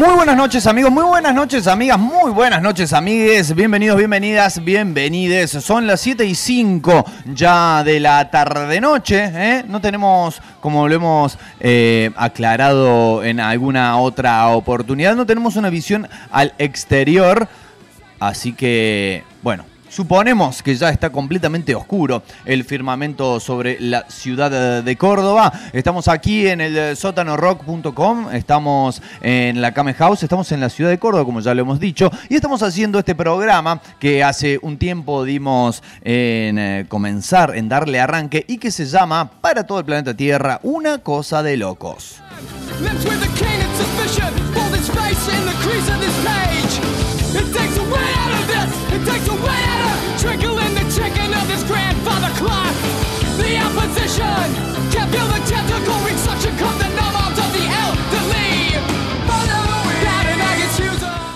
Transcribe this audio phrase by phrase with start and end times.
[0.00, 5.50] Muy buenas noches amigos, muy buenas noches amigas, muy buenas noches amigues, bienvenidos, bienvenidas, bienvenides.
[5.50, 9.64] Son las 7 y 5 ya de la tarde-noche, ¿eh?
[9.68, 16.08] no tenemos, como lo hemos eh, aclarado en alguna otra oportunidad, no tenemos una visión
[16.30, 17.46] al exterior,
[18.20, 24.96] así que, bueno, Suponemos que ya está completamente oscuro el firmamento sobre la ciudad de
[24.96, 25.52] Córdoba.
[25.72, 30.98] Estamos aquí en el sótanorock.com, estamos en la Came House, estamos en la ciudad de
[30.98, 35.24] Córdoba, como ya lo hemos dicho, y estamos haciendo este programa que hace un tiempo
[35.24, 40.14] dimos en eh, comenzar, en darle arranque, y que se llama Para todo el planeta
[40.14, 42.20] Tierra, una cosa de locos.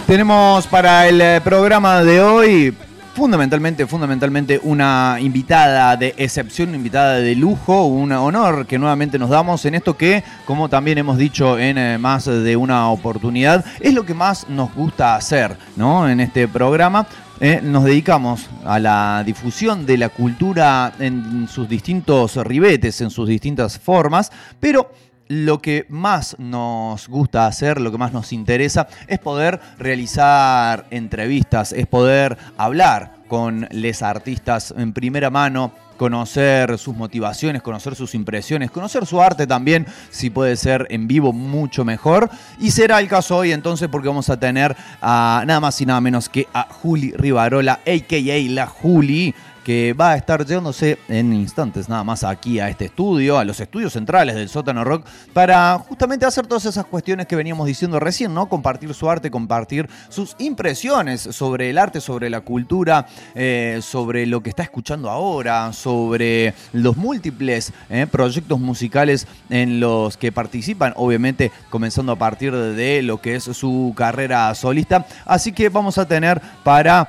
[0.07, 2.77] Tenemos para el eh, programa de hoy
[3.15, 9.31] fundamentalmente, fundamentalmente una invitada de excepción, una invitada de lujo, un honor que nuevamente nos
[9.31, 13.95] damos en esto que, como también hemos dicho en eh, más de una oportunidad, es
[13.95, 16.09] lo que más nos gusta hacer, ¿no?
[16.09, 17.07] En este programa.
[17.47, 23.29] Eh, nos dedicamos a la difusión de la cultura en sus distintos ribetes, en sus
[23.29, 24.91] distintas formas, pero
[25.29, 31.73] lo que más nos gusta hacer, lo que más nos interesa, es poder realizar entrevistas,
[31.73, 38.71] es poder hablar con les artistas en primera mano, conocer sus motivaciones, conocer sus impresiones,
[38.71, 42.31] conocer su arte también, si puede ser en vivo mucho mejor.
[42.61, 46.01] Y será el caso hoy entonces porque vamos a tener a nada más y nada
[46.01, 48.51] menos que a Juli Rivarola, a.k.a.
[48.51, 49.35] la Juli,
[49.65, 53.59] que va a estar llevándose en instantes nada más aquí a este estudio, a los
[53.59, 58.35] estudios centrales del sótano rock, para justamente hacer todas esas cuestiones que veníamos diciendo recién,
[58.35, 58.49] ¿no?
[58.49, 64.43] Compartir su arte, compartir sus impresiones sobre el arte, sobre la cultura, eh, sobre lo
[64.43, 71.51] que está escuchando ahora, sobre los múltiples eh, proyectos musicales en los que participan, obviamente
[71.71, 75.07] comenzando a partir de lo que es su carrera solista.
[75.25, 77.09] Así que vamos a tener para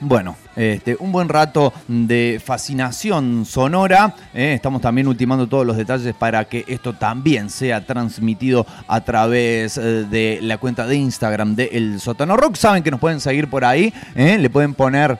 [0.00, 4.14] bueno, este, un buen rato de fascinación sonora.
[4.34, 9.78] eh, Estamos también ultimando todos los detalles para que esto también sea transmitido a través
[9.78, 12.56] eh, de la cuenta de Instagram de El Sótano Rock.
[12.56, 13.92] Saben que nos pueden seguir por ahí.
[14.14, 15.18] eh, Le pueden poner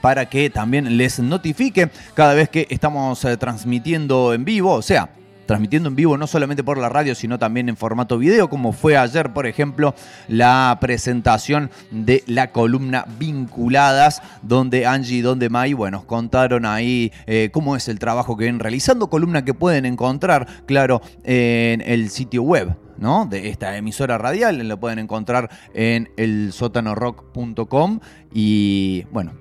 [0.00, 4.72] para que también les notifique cada vez que estamos transmitiendo en vivo.
[4.74, 5.08] O sea,
[5.46, 8.96] transmitiendo en vivo no solamente por la radio, sino también en formato video, como fue
[8.96, 9.94] ayer, por ejemplo,
[10.28, 17.50] la presentación de la columna Vinculadas, donde Angie y donde Mai, bueno, contaron ahí eh,
[17.52, 22.42] cómo es el trabajo que ven realizando, columna que pueden encontrar, claro, en el sitio
[22.42, 22.76] web.
[22.98, 23.26] ¿no?
[23.26, 28.00] de esta emisora radial, lo pueden encontrar en el sótanorock.com
[28.32, 29.32] y bueno,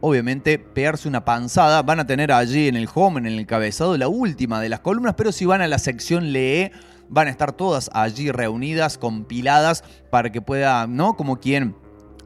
[0.00, 1.82] obviamente pegarse una panzada.
[1.82, 5.14] Van a tener allí en el home, en el encabezado, la última de las columnas,
[5.16, 6.70] pero si van a la sección lee,
[7.08, 11.16] van a estar todas allí reunidas, compiladas, para que pueda, ¿no?
[11.16, 11.76] Como quien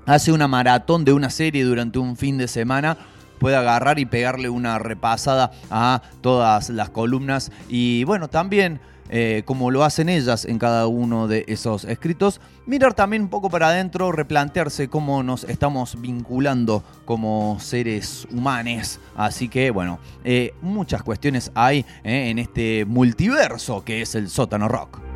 [0.07, 2.99] hace una maratón de una serie durante un fin de semana
[3.39, 8.81] pueda agarrar y pegarle una repasada a todas las columnas y bueno, también
[9.15, 13.51] eh, como lo hacen ellas en cada uno de esos escritos, mirar también un poco
[13.51, 19.01] para adentro, replantearse cómo nos estamos vinculando como seres humanos.
[19.15, 24.67] Así que bueno, eh, muchas cuestiones hay eh, en este multiverso que es el sótano
[24.67, 25.12] rock.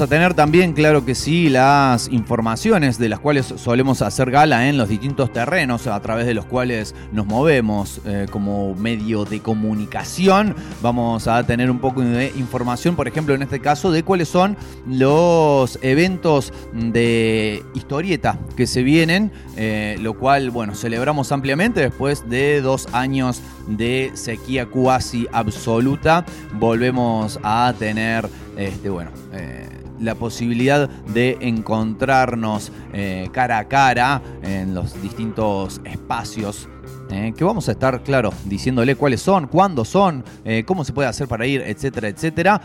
[0.00, 4.78] A tener también, claro que sí, las informaciones de las cuales solemos hacer gala en
[4.78, 10.56] los distintos terrenos a través de los cuales nos movemos eh, como medio de comunicación.
[10.80, 14.56] Vamos a tener un poco de información, por ejemplo, en este caso, de cuáles son
[14.88, 22.62] los eventos de historieta que se vienen, eh, lo cual, bueno, celebramos ampliamente después de
[22.62, 26.24] dos años de sequía cuasi absoluta.
[26.54, 28.26] Volvemos a tener,
[28.56, 29.69] este, bueno, eh,
[30.00, 36.68] la posibilidad de encontrarnos eh, cara a cara en los distintos espacios
[37.12, 41.08] eh, que vamos a estar, claro, diciéndole cuáles son, cuándo son, eh, cómo se puede
[41.08, 42.60] hacer para ir, etcétera, etcétera.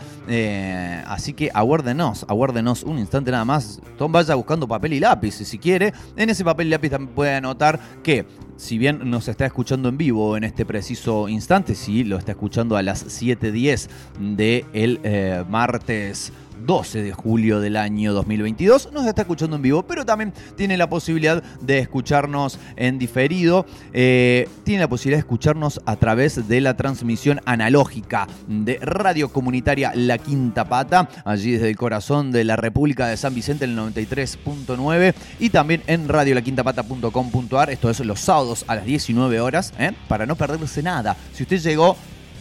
[1.08, 3.80] Así que aguárdenos, aguárdenos un instante nada más.
[3.98, 5.92] Tom vaya buscando papel y lápiz si quiere.
[6.16, 8.24] En ese papel y lápiz también puede anotar que
[8.56, 12.76] si bien nos está escuchando en vivo en este preciso instante, si lo está escuchando
[12.76, 13.88] a las 7.10
[14.36, 16.32] del de martes
[16.64, 18.90] 12 de julio del año 2022.
[18.92, 23.66] Nos está escuchando en vivo, pero también tiene la posibilidad de escucharnos en diferido.
[23.92, 29.92] Eh, tiene la posibilidad de escucharnos a través de la transmisión analógica de Radio Comunitaria
[29.94, 33.94] La Quinta Pata, allí desde el corazón de la República de San Vicente en el
[33.94, 37.70] 93.9 y también en radiolaquintapata.com.ar.
[37.70, 39.92] Esto es los sábados a las 19 horas, ¿eh?
[40.08, 41.16] para no perderse nada.
[41.32, 41.96] Si usted llegó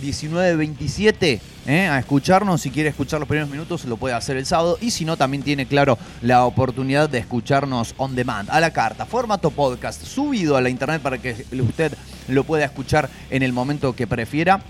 [0.05, 1.87] 19.27 ¿eh?
[1.87, 2.61] a escucharnos.
[2.61, 4.77] Si quiere escuchar los primeros minutos, lo puede hacer el sábado.
[4.81, 9.05] Y si no, también tiene, claro, la oportunidad de escucharnos on demand, a la carta,
[9.05, 11.93] formato podcast, subido a la internet para que usted
[12.27, 14.61] lo pueda escuchar en el momento que prefiera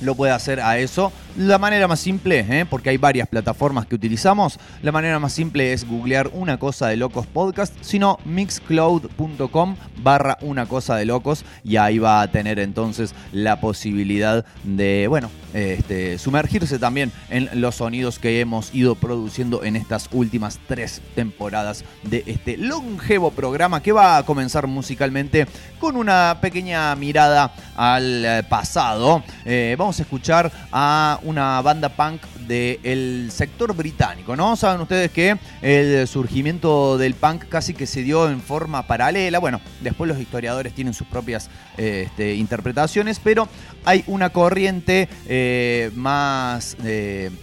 [0.00, 1.12] lo puede hacer a eso.
[1.36, 2.66] La manera más simple, ¿eh?
[2.68, 6.96] porque hay varias plataformas que utilizamos, la manera más simple es googlear una cosa de
[6.96, 13.14] locos podcast, sino mixcloud.com barra una cosa de locos y ahí va a tener entonces
[13.32, 19.76] la posibilidad de, bueno, este, sumergirse también en los sonidos que hemos ido produciendo en
[19.76, 25.46] estas últimas tres temporadas de este longevo programa que va a comenzar musicalmente
[25.78, 29.22] con una pequeña mirada al eh, pasado.
[29.44, 34.56] Eh, vamos a escuchar a una banda punk del sector británico, ¿no?
[34.56, 39.38] Saben ustedes que el surgimiento del punk casi que se dio en forma paralela.
[39.38, 43.48] Bueno, después los historiadores tienen sus propias este, interpretaciones, pero
[43.84, 46.76] hay una corriente eh, más,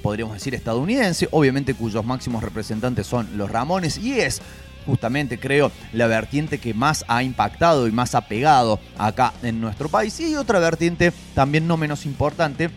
[0.02, 4.42] podríamos decir, estadounidense, obviamente cuyos máximos representantes son los Ramones, y es
[4.88, 9.90] justamente creo la vertiente que más ha impactado y más ha pegado acá en nuestro
[9.90, 10.20] país.
[10.20, 12.70] Y otra vertiente también no menos importante,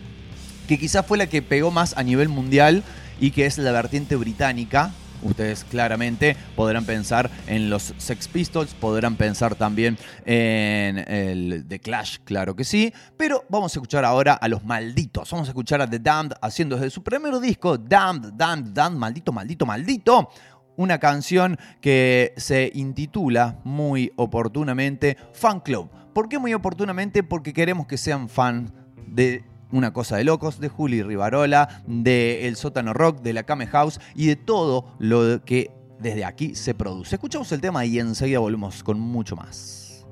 [0.70, 2.84] que quizás fue la que pegó más a nivel mundial
[3.20, 9.16] y que es la vertiente británica, Ustedes claramente podrán pensar en los Sex Pistols, podrán
[9.16, 12.90] pensar también en el The Clash, claro que sí.
[13.18, 15.30] Pero vamos a escuchar ahora a los malditos.
[15.30, 19.30] Vamos a escuchar a The Damned haciendo desde su primer disco, Damned, Damned, Damned, maldito,
[19.30, 20.30] maldito, maldito
[20.76, 25.90] una canción que se intitula muy oportunamente Fan Club.
[26.14, 27.22] ¿Por qué muy oportunamente?
[27.22, 28.72] Porque queremos que sean fan
[29.06, 33.66] de una cosa de locos, de Juli Rivarola, de El Sótano Rock, de la Kame
[33.66, 37.16] House y de todo lo que desde aquí se produce.
[37.16, 40.06] Escuchamos el tema y enseguida volvemos con mucho más.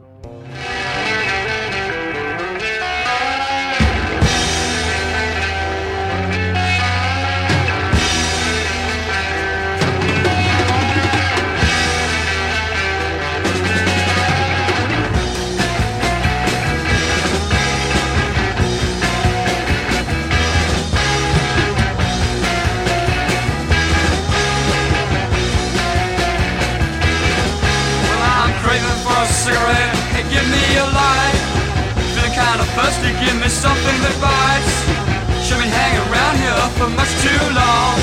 [32.79, 34.75] Thirsty, give me something that bites.
[35.43, 37.95] Should been hanging around here for much too long.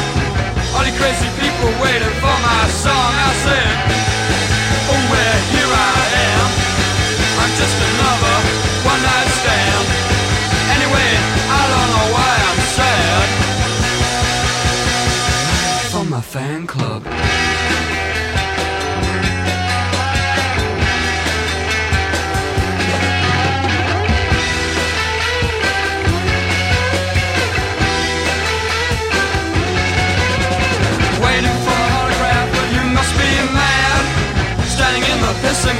[0.75, 3.11] All you crazy people waiting for my song.
[3.15, 3.71] I said,
[4.91, 6.47] Oh well, here I am.
[7.39, 8.37] I'm just another
[8.83, 9.85] one night stand.
[10.75, 11.09] Anyway,
[11.59, 13.27] I don't know why I'm sad.
[15.91, 17.44] For my fan club.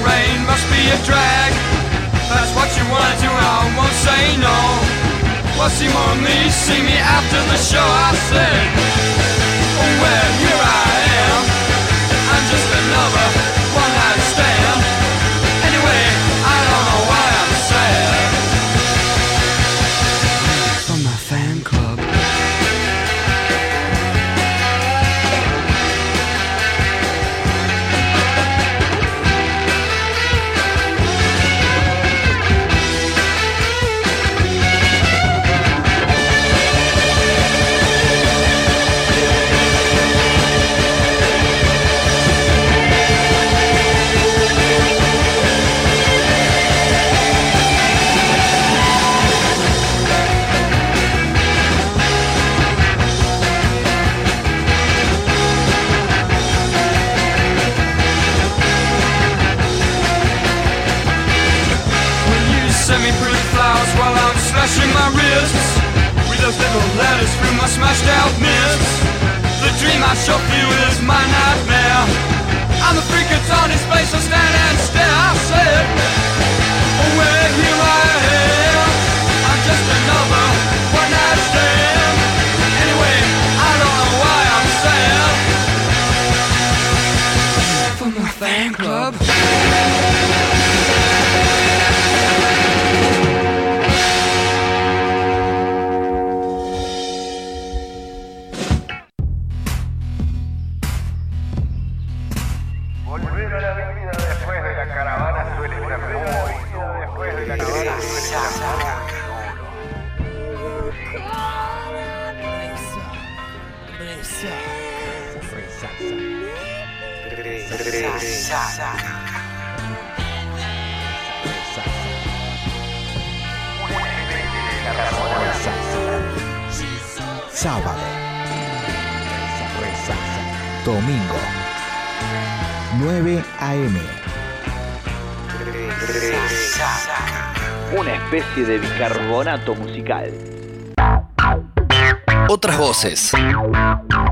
[0.06, 1.52] Rain must be a drag.
[2.30, 4.58] That's what you want to, I won't say no.
[5.58, 6.50] What's he want me?
[6.50, 8.66] See me after the show, I said.
[10.02, 11.15] Well, here I am.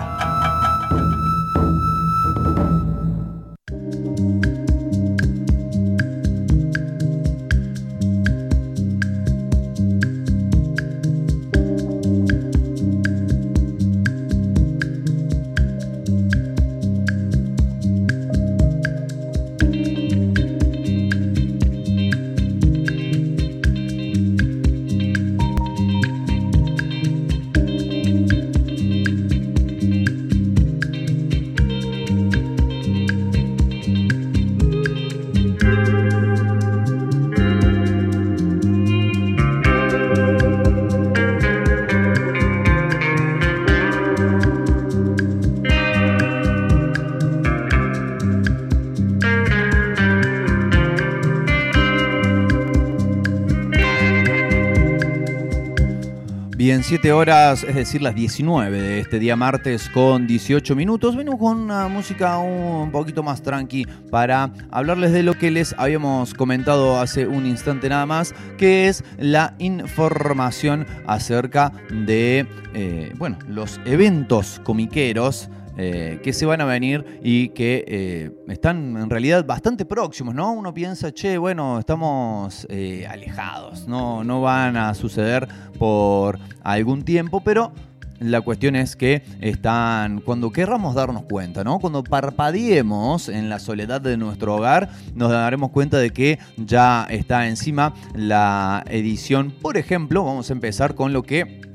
[56.73, 61.15] Bien, 7 horas, es decir, las 19 de este día martes con 18 minutos.
[61.15, 66.33] Venimos con una música un poquito más tranqui para hablarles de lo que les habíamos
[66.33, 73.79] comentado hace un instante nada más, que es la información acerca de, eh, bueno, los
[73.85, 79.85] eventos comiqueros eh, que se van a venir y que eh, están en realidad bastante
[79.85, 80.51] próximos, ¿no?
[80.53, 85.47] Uno piensa, che, bueno, estamos eh, alejados, no, no van a suceder
[85.79, 87.71] por algún tiempo, pero
[88.19, 91.79] la cuestión es que están, cuando querramos darnos cuenta, ¿no?
[91.79, 97.47] Cuando parpadeemos en la soledad de nuestro hogar, nos daremos cuenta de que ya está
[97.47, 99.51] encima la edición.
[99.51, 101.72] Por ejemplo, vamos a empezar con lo que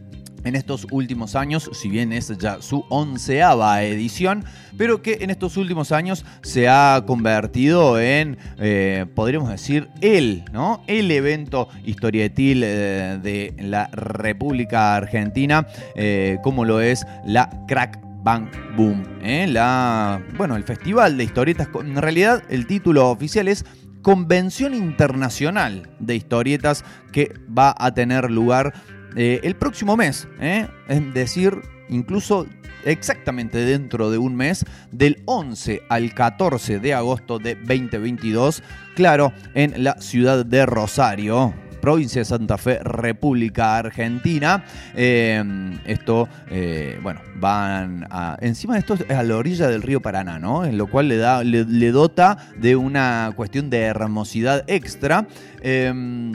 [0.48, 4.44] en estos últimos años, si bien es ya su onceava edición,
[4.76, 10.82] pero que en estos últimos años se ha convertido en, eh, podríamos decir, el, ¿no?
[10.86, 18.48] El evento historietil eh, de la República Argentina, eh, como lo es la Crack Bang
[18.76, 19.04] Boom.
[19.22, 23.64] La, bueno, el Festival de Historietas, en realidad el título oficial es
[24.02, 28.72] Convención Internacional de Historietas que va a tener lugar
[29.18, 30.68] eh, el próximo mes, ¿eh?
[30.88, 32.46] es decir, incluso
[32.84, 38.62] exactamente dentro de un mes, del 11 al 14 de agosto de 2022,
[38.94, 44.64] claro, en la ciudad de Rosario provincia de Santa Fe, República Argentina.
[44.94, 45.42] Eh,
[45.86, 48.36] esto, eh, bueno, van a.
[48.40, 50.64] Encima de esto es a la orilla del río Paraná, ¿no?
[50.64, 55.26] En lo cual le, da, le, dota de una cuestión de hermosidad extra.
[55.62, 56.32] Eh,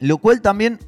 [0.00, 0.78] lo cual también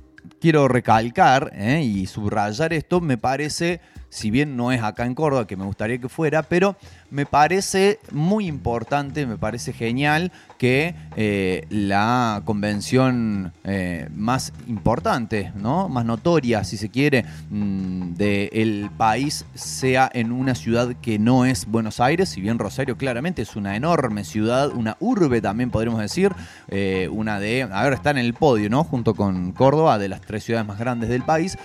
[0.41, 5.47] quiero recalcar eh, y subrayar esto, me parece si bien no es acá en Córdoba,
[5.47, 6.77] que me gustaría que fuera, pero
[7.11, 15.89] me parece muy importante, me parece genial que eh, la convención eh, más importante, ¿no?
[15.89, 21.67] más notoria, si se quiere, mm, del país sea en una ciudad que no es
[21.67, 26.33] Buenos Aires, si bien Rosario claramente es una enorme ciudad, una urbe también podríamos decir,
[26.69, 28.85] eh, una de, a ver, está en el podio, ¿no?
[28.85, 31.59] Junto con Córdoba, de las tres ciudades más grandes del país.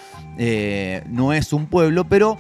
[1.10, 2.38] No es un pueblo, pero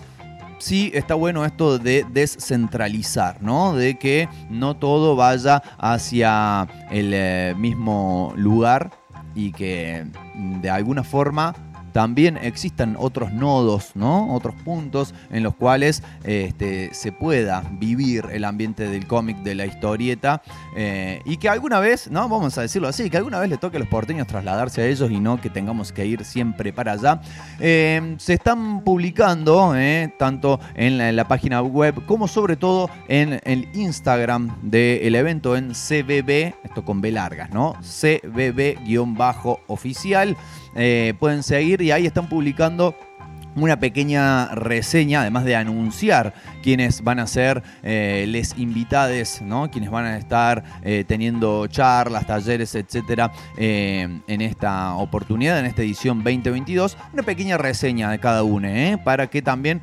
[0.62, 3.74] sí está bueno esto de descentralizar, ¿no?
[3.74, 8.92] De que no todo vaya hacia el eh, mismo lugar
[9.36, 11.54] y que mm, de alguna forma
[11.92, 14.34] también existan otros nodos, ¿no?
[14.34, 19.66] Otros puntos en los cuales este, se pueda vivir el ambiente del cómic, de la
[19.66, 20.42] historieta,
[20.76, 22.28] eh, y que alguna vez, ¿no?
[22.30, 25.10] Vamos a decirlo así, que alguna vez le toque a los porteños trasladarse a ellos
[25.12, 27.22] y no que tengamos que ir siempre para allá.
[27.60, 32.90] Eh, se están publicando, eh, tanto en la, en la página web como sobre todo
[33.08, 37.74] en el Instagram del evento en CBB, esto con B largas, ¿no?
[37.82, 38.78] CBB-oficial.
[40.76, 42.96] Eh, pueden seguir y ahí están publicando
[43.56, 49.70] una pequeña reseña, además de anunciar quiénes van a ser eh, les invitades, ¿no?
[49.70, 55.82] quienes van a estar eh, teniendo charlas, talleres, etcétera, eh, en esta oportunidad, en esta
[55.82, 56.98] edición 2022.
[57.14, 58.62] Una pequeña reseña de cada uno,
[59.04, 59.82] para que también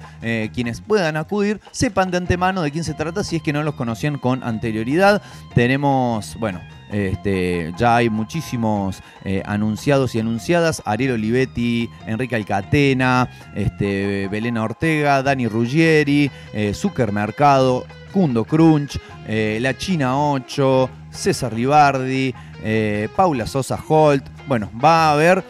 [0.52, 3.74] quienes puedan acudir sepan de antemano de quién se trata si es que no los
[3.74, 5.20] conocían con anterioridad.
[5.54, 10.82] Tenemos, bueno, este, ya hay muchísimos eh, anunciados y anunciadas.
[10.84, 19.76] Ariel Olivetti, Enrique Alcatena, este, Ortega, Dani Ruggieri, eh, Zucker Mercado, Kundo Crunch, eh, La
[19.76, 24.24] China 8, César Ribardi, eh, Paula Sosa Holt.
[24.46, 25.44] Bueno, va a haber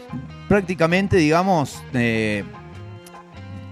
[0.47, 1.81] prácticamente, digamos,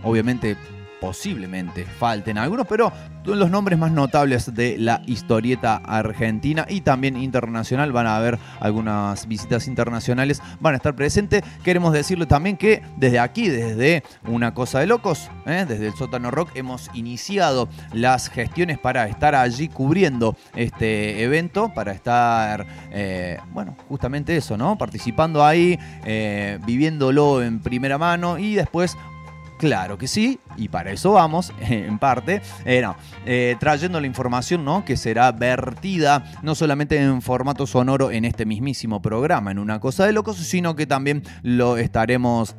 [0.04, 0.58] obviamente
[1.00, 2.92] posiblemente falten algunos, pero
[3.36, 7.92] los nombres más notables de la historieta argentina y también internacional.
[7.92, 11.44] Van a haber algunas visitas internacionales, van a estar presentes.
[11.64, 15.66] Queremos decirle también que desde aquí, desde Una Cosa de Locos, ¿eh?
[15.68, 21.92] desde el Sótano Rock, hemos iniciado las gestiones para estar allí cubriendo este evento, para
[21.92, 24.78] estar, eh, bueno, justamente eso, ¿no?
[24.78, 28.96] Participando ahí, eh, viviéndolo en primera mano y después
[29.58, 34.64] Claro que sí, y para eso vamos, en parte, eh, no, eh, trayendo la información
[34.64, 34.86] ¿no?
[34.86, 40.06] que será vertida no solamente en formato sonoro en este mismísimo programa, en una cosa
[40.06, 42.56] de locos, sino que también lo estaremos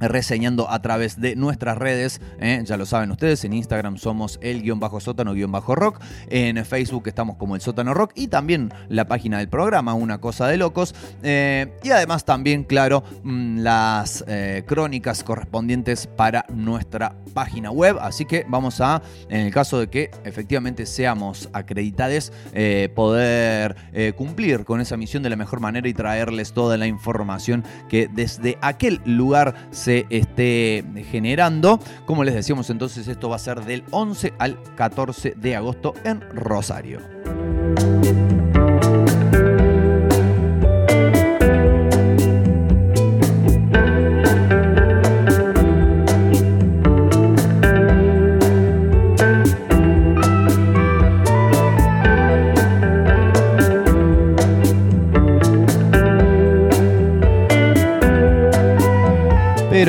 [0.00, 2.62] reseñando a través de nuestras redes, ¿eh?
[2.64, 6.64] ya lo saben ustedes, en Instagram somos el guion bajo sótano guion bajo rock, en
[6.64, 10.56] Facebook estamos como el sótano rock y también la página del programa, una cosa de
[10.56, 17.98] locos, eh, y además también, claro, mm, las eh, crónicas correspondientes para nuestra página web,
[18.00, 23.76] así que vamos a, en el caso de que efectivamente seamos acreditados, eh, poder
[24.16, 28.58] cumplir con esa misión de la mejor manera y traerles toda la información que desde
[28.60, 31.80] aquel lugar se esté generando.
[32.06, 36.20] Como les decíamos entonces, esto va a ser del 11 al 14 de agosto en
[36.32, 37.00] Rosario.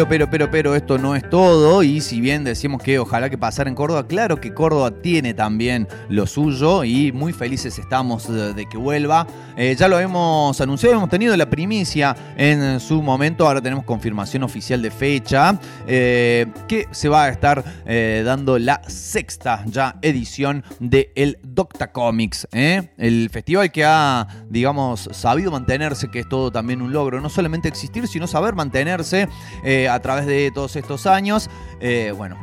[0.08, 1.82] Pero, pero, pero, esto no es todo.
[1.82, 5.88] Y si bien decimos que ojalá que pasara en Córdoba, claro que Córdoba tiene también
[6.10, 9.26] lo suyo y muy felices estamos de, que vuelva.
[9.58, 13.48] Eh, ya lo hemos anunciado, hemos tenido la primicia en su momento.
[13.48, 15.60] Ahora tenemos confirmación oficial de fecha.
[15.88, 21.92] eh, que se va a estar eh, dando la sexta ya edición de el Docta
[21.92, 22.48] Comics.
[22.52, 27.20] El festival que ha, digamos, sabido mantenerse, que es todo también un logro.
[27.22, 29.28] No solamente existir, sino saber mantenerse.
[29.96, 31.50] A través de todos estos años.
[31.80, 32.38] Eh, bueno,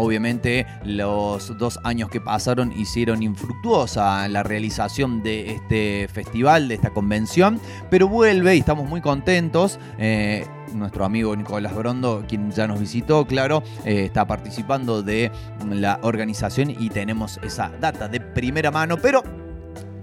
[0.00, 6.90] Obviamente los dos años que pasaron hicieron infructuosa la realización de este festival, de esta
[6.90, 9.80] convención, pero vuelve y estamos muy contentos.
[9.98, 15.32] Eh, nuestro amigo Nicolás Brondo, quien ya nos visitó, claro, eh, está participando de
[15.68, 19.24] la organización y tenemos esa data de primera mano, pero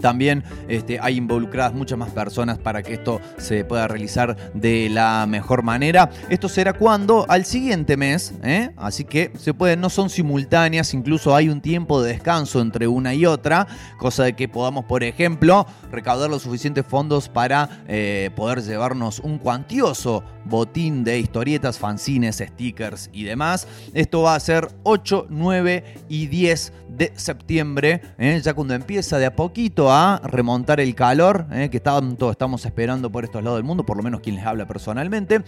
[0.00, 5.26] también este, hay involucradas muchas más personas para que esto se pueda realizar de la
[5.26, 6.10] mejor manera.
[6.28, 8.70] Esto será cuando al siguiente mes, ¿eh?
[8.76, 13.14] así que se puede, no son simultáneas, incluso hay un tiempo de descanso entre una
[13.14, 13.66] y otra,
[13.98, 19.38] cosa de que podamos, por ejemplo, recaudar los suficientes fondos para eh, poder llevarnos un
[19.38, 23.66] cuantioso botín de historietas, fanzines, stickers y demás.
[23.94, 28.40] Esto va a ser 8, 9 y 10 de septiembre, ¿eh?
[28.42, 31.68] ya cuando empieza de a poquito a remontar el calor ¿eh?
[31.70, 34.66] que tanto estamos esperando por estos lados del mundo, por lo menos quien les habla
[34.66, 35.42] personalmente.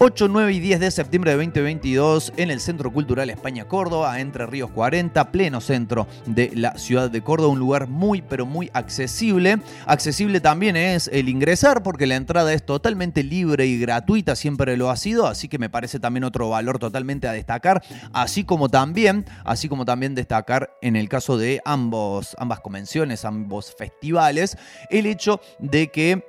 [0.00, 4.46] 8, 9 y 10 de septiembre de 2022 en el Centro Cultural España Córdoba, Entre
[4.46, 9.58] Ríos 40, pleno centro de la ciudad de Córdoba, un lugar muy pero muy accesible.
[9.86, 14.88] Accesible también es el ingresar porque la entrada es totalmente libre y gratuita, siempre lo
[14.88, 17.82] ha sido, así que me parece también otro valor totalmente a destacar,
[18.12, 23.74] así como también, así como también destacar en el caso de ambos, ambas convenciones, ambos
[23.76, 24.56] festivales,
[24.90, 26.24] el hecho de que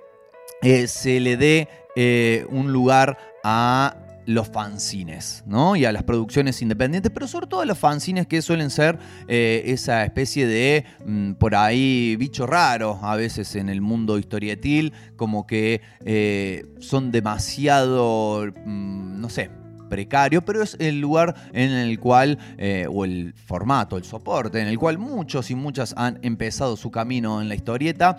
[0.64, 1.70] eh, se le dé
[2.02, 3.94] eh, un lugar a
[4.26, 5.76] los fanzines, ¿no?
[5.76, 9.64] Y a las producciones independientes, pero sobre todo a los fanzines que suelen ser eh,
[9.66, 15.46] esa especie de, mm, por ahí, bicho raro a veces en el mundo historietil, como
[15.46, 19.50] que eh, son demasiado, mm, no sé,
[19.90, 22.38] precario, pero es el lugar en el cual,
[22.90, 27.42] o el formato, el soporte, en el cual muchos y muchas han empezado su camino
[27.42, 28.18] en la historieta.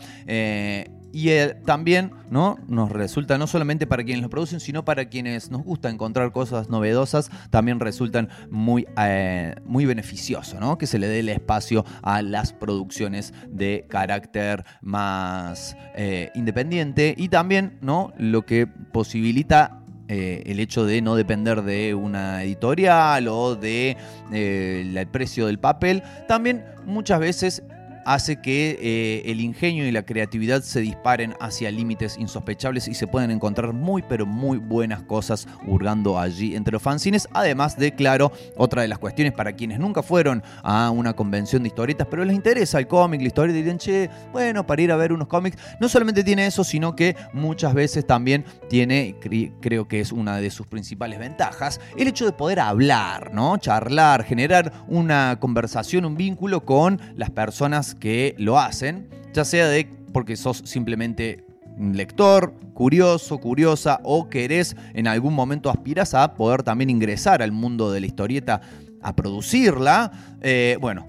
[1.13, 2.59] Y eh, también ¿no?
[2.69, 6.69] nos resulta, no solamente para quienes lo producen, sino para quienes nos gusta encontrar cosas
[6.69, 10.79] novedosas, también resultan muy, eh, muy beneficioso ¿no?
[10.79, 17.29] que se le dé el espacio a las producciones de carácter más eh, independiente y
[17.29, 18.13] también ¿no?
[18.19, 19.77] lo que posibilita
[20.09, 23.97] eh, el hecho de no depender de una editorial o de
[24.33, 27.63] el precio del papel, también muchas veces
[28.05, 33.07] hace que eh, el ingenio y la creatividad se disparen hacia límites insospechables y se
[33.07, 38.33] pueden encontrar muy pero muy buenas cosas hurgando allí entre los fanzines, además de, claro,
[38.57, 42.35] otra de las cuestiones para quienes nunca fueron a una convención de historietas, pero les
[42.37, 45.59] interesa el cómic, la historia, y dicen, che, bueno, para ir a ver unos cómics,
[45.81, 50.39] no solamente tiene eso, sino que muchas veces también tiene, cre- creo que es una
[50.39, 53.57] de sus principales ventajas, el hecho de poder hablar, ¿no?
[53.59, 59.89] Charlar, generar una conversación, un vínculo con las personas que lo hacen, ya sea de
[60.13, 61.45] porque sos simplemente
[61.77, 67.53] un lector, curioso, curiosa, o querés en algún momento aspiras a poder también ingresar al
[67.53, 68.61] mundo de la historieta,
[69.03, 70.13] a producirla.
[70.43, 71.07] Eh, bueno,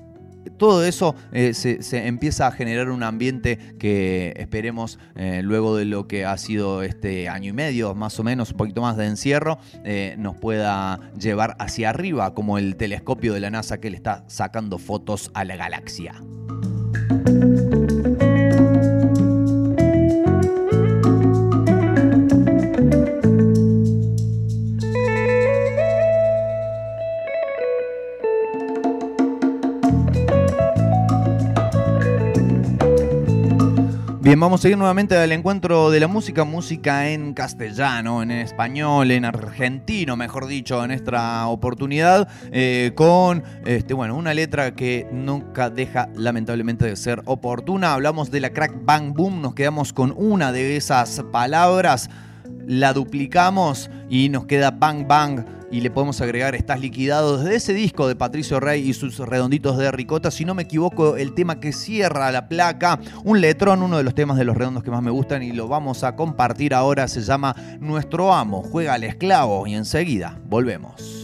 [0.57, 6.07] todo eso eh, se, empieza a generar un ambiente que esperemos eh, luego de lo
[6.07, 9.59] que ha sido este año y medio, más o menos, un poquito más de encierro,
[10.17, 14.77] nos pueda llevar hacia arriba, como el telescopio de la NASA que le está sacando
[14.77, 16.15] fotos a la galaxia.
[34.23, 39.09] Bien, vamos a seguir nuevamente al encuentro de la música, música en castellano, en español,
[39.09, 45.71] en argentino, mejor dicho, en esta oportunidad, eh, con este, bueno, una letra que nunca
[45.71, 47.93] deja lamentablemente de ser oportuna.
[47.93, 52.07] Hablamos de la crack bang boom, nos quedamos con una de esas palabras,
[52.67, 57.73] la duplicamos y nos queda bang bang y le podemos agregar Estás liquidado desde ese
[57.73, 60.29] disco de Patricio Rey y sus redonditos de ricota.
[60.29, 64.13] Si no me equivoco, el tema que cierra la placa, un letrón, uno de los
[64.13, 67.21] temas de los redondos que más me gustan y lo vamos a compartir ahora, se
[67.21, 71.21] llama Nuestro Amo, juega al esclavo y enseguida volvemos.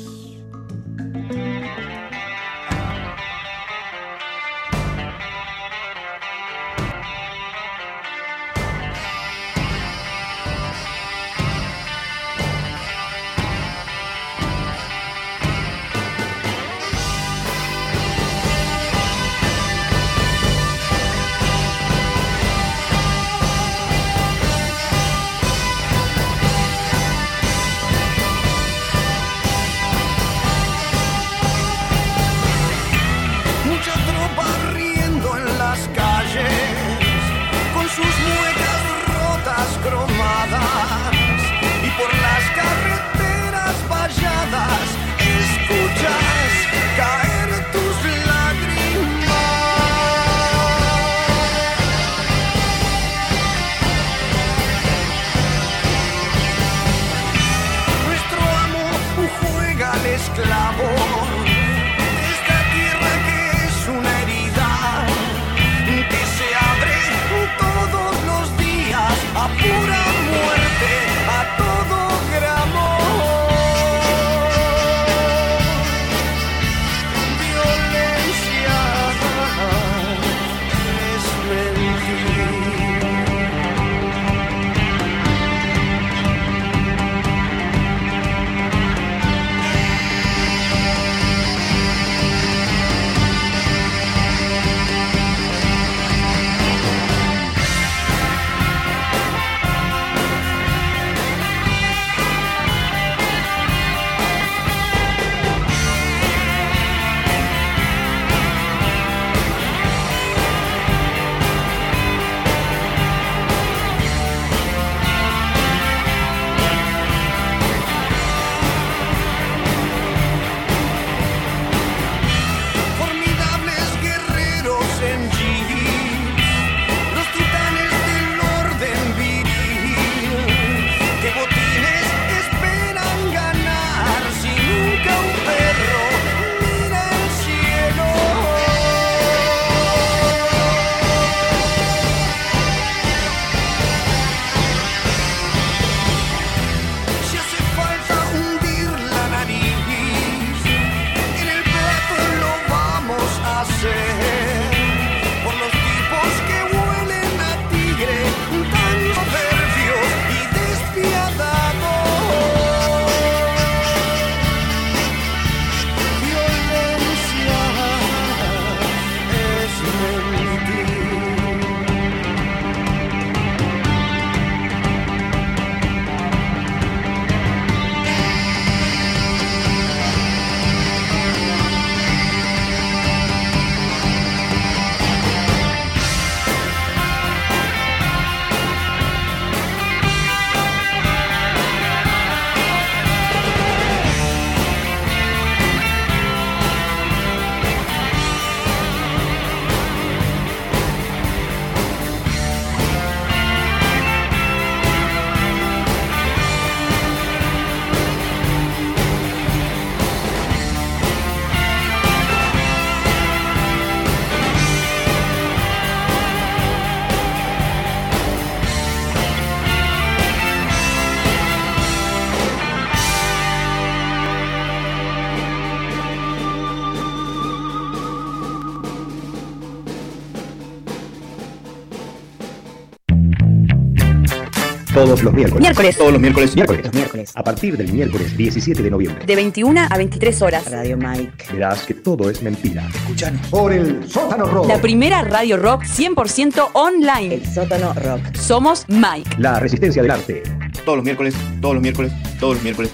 [234.97, 235.61] Todos los miércoles.
[235.61, 235.95] Miércoles.
[235.95, 236.55] Todos los miércoles.
[236.55, 236.91] Miércoles.
[236.91, 237.31] Miércoles.
[237.35, 239.23] A partir del miércoles 17 de noviembre.
[239.27, 240.71] De 21 a 23 horas.
[240.71, 241.53] Radio Mike.
[241.53, 242.83] Verás que todo es mentira.
[242.95, 243.45] Escuchanos.
[243.49, 244.67] Por el sótano rock.
[244.67, 247.35] La primera radio rock 100% online.
[247.35, 248.35] El sótano rock.
[248.37, 249.35] Somos Mike.
[249.37, 250.41] La resistencia del arte.
[250.83, 252.91] Todos los miércoles, todos los miércoles, todos los miércoles.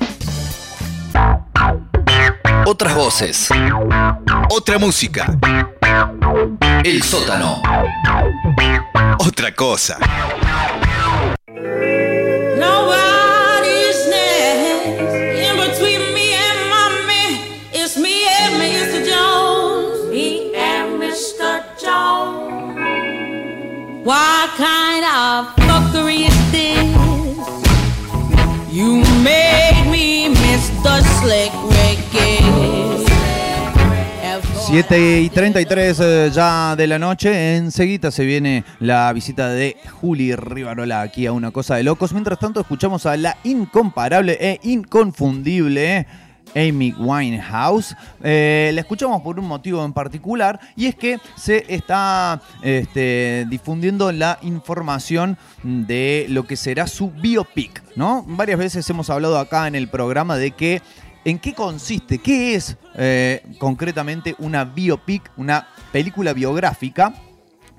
[2.66, 3.48] Otras voces.
[4.50, 5.40] Otra música,
[6.84, 7.62] El sótano.
[9.20, 9.98] otra cosa.
[34.74, 40.36] 7 y 33 eh, ya de la noche, enseguida se viene la visita de Juli
[40.36, 42.12] Rivarola aquí a Una Cosa de Locos.
[42.12, 46.08] Mientras tanto escuchamos a la incomparable e inconfundible
[46.56, 47.96] Amy Winehouse.
[48.24, 54.12] Eh, la escuchamos por un motivo en particular y es que se está este, difundiendo
[54.12, 58.26] la información de lo que será su biopic, ¿no?
[58.28, 60.82] Varias veces hemos hablado acá en el programa de que
[61.26, 62.18] ¿En qué consiste?
[62.18, 67.14] ¿Qué es eh, concretamente una biopic, una película biográfica?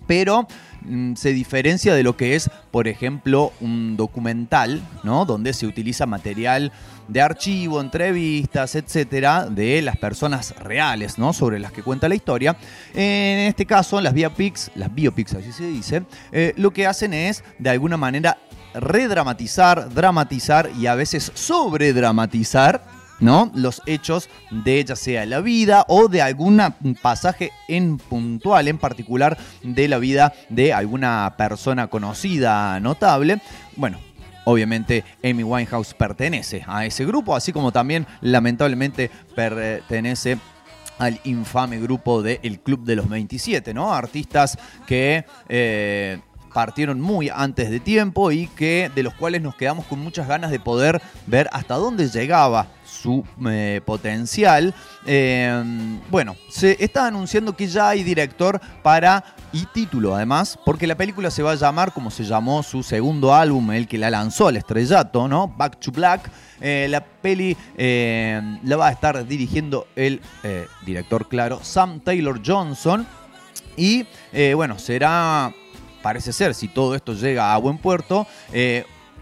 [0.06, 0.46] Pero
[0.82, 5.26] mm, se diferencia de lo que es, por ejemplo, un documental, ¿no?
[5.26, 6.72] Donde se utiliza material
[7.08, 11.34] de archivo, entrevistas, etcétera, de las personas reales, ¿no?
[11.34, 12.56] Sobre las que cuenta la historia.
[12.94, 16.02] En este caso, las biopics, las biopics, así se dice,
[16.32, 18.38] eh, lo que hacen es, de alguna manera,
[18.72, 23.50] redramatizar, dramatizar y a veces sobredramatizar ¿no?
[23.54, 26.62] Los hechos de ya sea la vida o de algún
[27.00, 33.40] pasaje en puntual, en particular de la vida de alguna persona conocida, notable.
[33.76, 33.98] Bueno,
[34.44, 40.38] obviamente Amy Winehouse pertenece a ese grupo, así como también lamentablemente pertenece
[40.98, 43.92] al infame grupo de El Club de los 27, ¿no?
[43.92, 45.24] Artistas que...
[45.48, 46.20] eh,
[46.54, 50.52] partieron muy antes de tiempo y que de los cuales nos quedamos con muchas ganas
[50.52, 52.68] de poder ver hasta dónde llegaba
[53.04, 54.74] su eh, potencial.
[55.04, 55.62] Eh,
[56.10, 61.30] bueno, se está anunciando que ya hay director para y título además, porque la película
[61.30, 64.56] se va a llamar como se llamó su segundo álbum, el que la lanzó al
[64.56, 65.48] estrellato, ¿no?
[65.48, 66.30] Back to Black.
[66.62, 70.22] Eh, la peli la va a estar dirigiendo el
[70.86, 73.06] director, claro, Sam Taylor Johnson.
[73.76, 74.06] Y
[74.54, 75.52] bueno, será,
[76.02, 78.26] parece ser, si todo esto llega a buen puerto,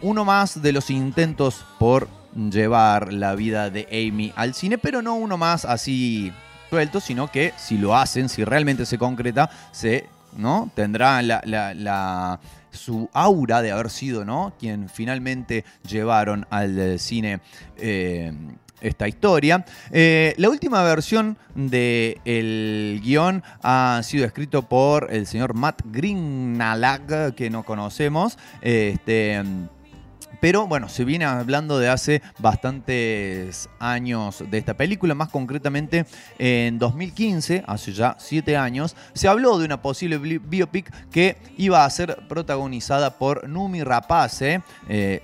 [0.03, 5.14] uno más de los intentos por llevar la vida de Amy al cine, pero no
[5.14, 6.33] uno más así
[6.71, 10.71] suelto, sino que si lo hacen, si realmente se concreta, se ¿no?
[10.75, 12.40] tendrá la,
[12.71, 14.55] su aura de haber sido ¿no?
[14.59, 17.40] quien finalmente llevaron al cine
[17.77, 18.33] eh,
[18.81, 19.64] esta historia.
[19.90, 27.51] Eh, la última versión del guion ha sido escrito por el señor Matt Greenalag, que
[27.51, 28.38] no conocemos.
[28.61, 29.42] Este,
[30.42, 36.05] pero bueno, se viene hablando de hace bastantes años de esta película, más concretamente
[36.37, 41.85] en 2015, hace ya siete años, se habló de una posible bi- biopic que iba
[41.85, 44.61] a ser protagonizada por Numi Rapace.
[44.88, 45.22] eh,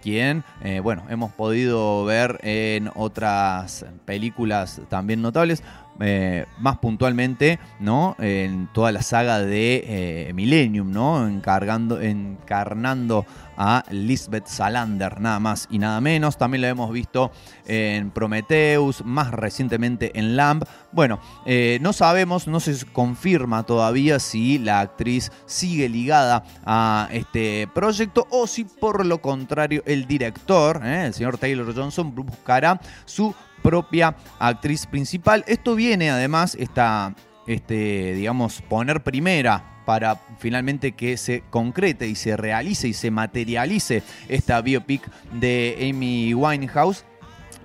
[0.00, 5.62] quien, eh, bueno, hemos podido ver en otras películas también notables.
[6.00, 8.16] Eh, más puntualmente, ¿no?
[8.18, 11.26] En toda la saga de eh, Millennium, ¿no?
[11.26, 16.38] Encargando, encarnando a Lisbeth Salander, nada más y nada menos.
[16.38, 17.32] También la hemos visto
[17.66, 20.64] en Prometheus, más recientemente en Lamb.
[20.92, 27.68] Bueno, eh, no sabemos, no se confirma todavía si la actriz sigue ligada a este
[27.74, 34.16] proyecto o si por lo contrario el director, el señor Taylor Johnson, buscará su propia
[34.38, 35.44] actriz principal.
[35.46, 37.14] Esto viene además, esta,
[37.46, 44.02] este, digamos, poner primera para finalmente que se concrete y se realice y se materialice
[44.28, 47.04] esta biopic de Amy Winehouse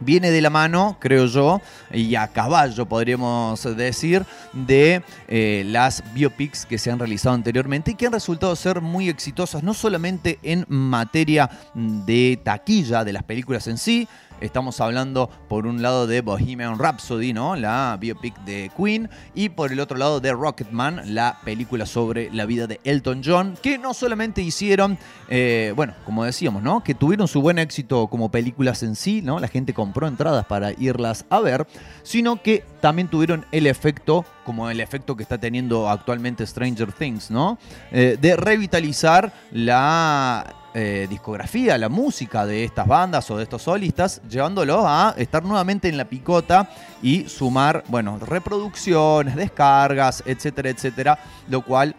[0.04, 6.66] viene de la mano, creo yo, y a caballo podríamos decir, de eh, las biopics
[6.66, 10.66] que se han realizado anteriormente y que han resultado ser muy exitosas, no solamente en
[10.68, 14.08] materia de taquilla de las películas en sí,
[14.42, 17.56] Estamos hablando por un lado de Bohemian Rhapsody, ¿no?
[17.56, 19.10] La biopic de Queen.
[19.36, 23.58] Y por el otro lado de Rocketman, la película sobre la vida de Elton John.
[23.62, 24.98] Que no solamente hicieron,
[25.30, 26.84] eh, bueno, como decíamos, ¿no?
[26.84, 29.40] Que tuvieron su buen éxito como películas en sí, ¿no?
[29.40, 31.68] La gente compró entradas para irlas a ver.
[32.04, 37.32] Sino que también tuvieron el efecto, como el efecto que está teniendo actualmente Stranger Things,
[37.32, 37.58] ¿no?
[37.92, 44.22] Eh, de revitalizar la eh, discografía, la música de estas bandas o de estos solistas,
[44.30, 46.70] llevándolos a estar nuevamente en la picota
[47.02, 51.96] y sumar, bueno, reproducciones, descargas, etcétera, etcétera, lo cual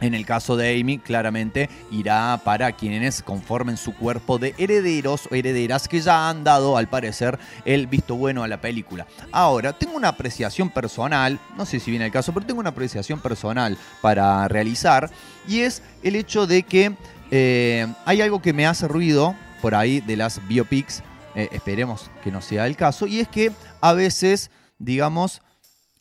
[0.00, 5.34] en el caso de Amy, claramente irá para quienes conformen su cuerpo de herederos o
[5.34, 9.06] herederas que ya han dado, al parecer, el visto bueno a la película.
[9.32, 13.20] Ahora, tengo una apreciación personal, no sé si viene el caso, pero tengo una apreciación
[13.20, 15.10] personal para realizar,
[15.48, 16.94] y es el hecho de que
[17.30, 21.02] eh, hay algo que me hace ruido por ahí de las biopics,
[21.34, 25.42] eh, esperemos que no sea el caso, y es que a veces, digamos,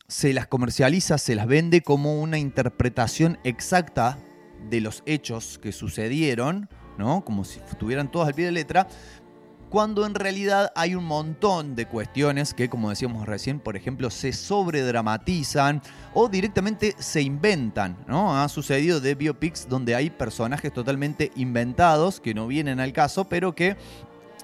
[0.08, 4.18] se las comercializa, se las vende como una interpretación exacta
[4.70, 7.26] de los hechos que sucedieron, ¿no?
[7.26, 8.88] Como si estuvieran todas al pie de letra,
[9.76, 14.32] cuando en realidad hay un montón de cuestiones que, como decíamos recién, por ejemplo, se
[14.32, 15.82] sobredramatizan
[16.14, 18.42] o directamente se inventan, ¿no?
[18.42, 23.54] Ha sucedido de biopics donde hay personajes totalmente inventados que no vienen al caso, pero
[23.54, 23.76] que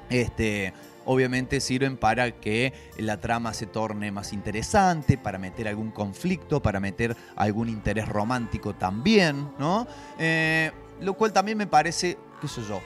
[0.09, 0.73] este,
[1.05, 6.81] obviamente sirven para que la trama se torne más interesante, para meter algún conflicto, para
[6.81, 9.47] meter algún interés romántico también.
[10.19, 12.81] Eh, lo cual también me parece, qué sé yo,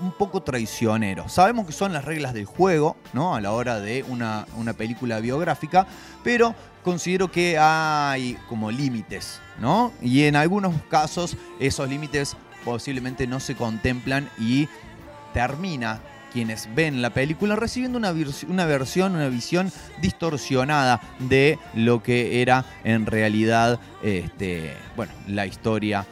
[0.00, 1.28] un poco traicionero.
[1.28, 3.34] Sabemos que son las reglas del juego, ¿no?
[3.34, 5.86] A la hora de una, una película biográfica,
[6.22, 9.92] pero considero que hay como límites, ¿no?
[10.02, 14.68] Y en algunos casos esos límites posiblemente no se contemplan y
[15.32, 16.00] termina
[16.32, 18.12] quienes ven la película recibiendo una,
[18.48, 19.70] una versión, una visión
[20.02, 26.04] distorsionada de lo que era en realidad este, bueno, la historia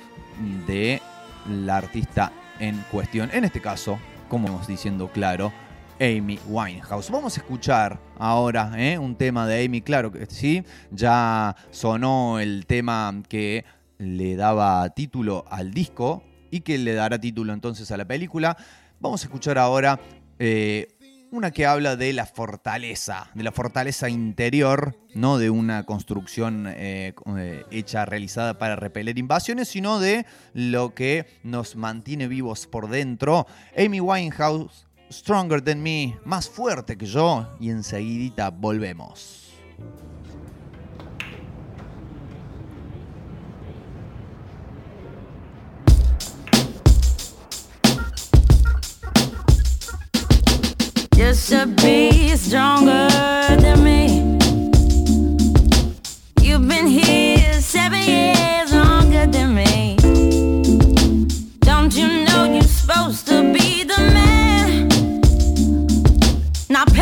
[0.67, 1.03] de
[1.49, 3.29] la artista en cuestión.
[3.33, 3.99] En este caso,
[4.29, 5.53] como vamos diciendo claro,
[6.01, 7.11] Amy Winehouse.
[7.11, 8.99] Vamos a escuchar ahora ¿eh?
[8.99, 13.65] un tema de Amy, claro que sí, ya sonó el tema que
[13.99, 18.57] le daba título al disco y que le dará título entonces a la película.
[19.01, 19.99] Vamos a escuchar ahora
[20.39, 20.89] eh,
[21.33, 27.15] una que habla de la fortaleza, de la fortaleza interior, no de una construcción eh,
[27.39, 33.47] eh, hecha, realizada para repeler invasiones, sino de lo que nos mantiene vivos por dentro.
[33.77, 39.55] Amy Winehouse, Stronger Than Me, más fuerte que yo, y enseguidita volvemos.
[51.33, 53.09] Just to be stronger
[53.63, 54.37] than me.
[56.43, 59.97] You've been here seven years longer than me.
[61.61, 64.89] Don't you know you're supposed to be the man?
[66.69, 66.93] Not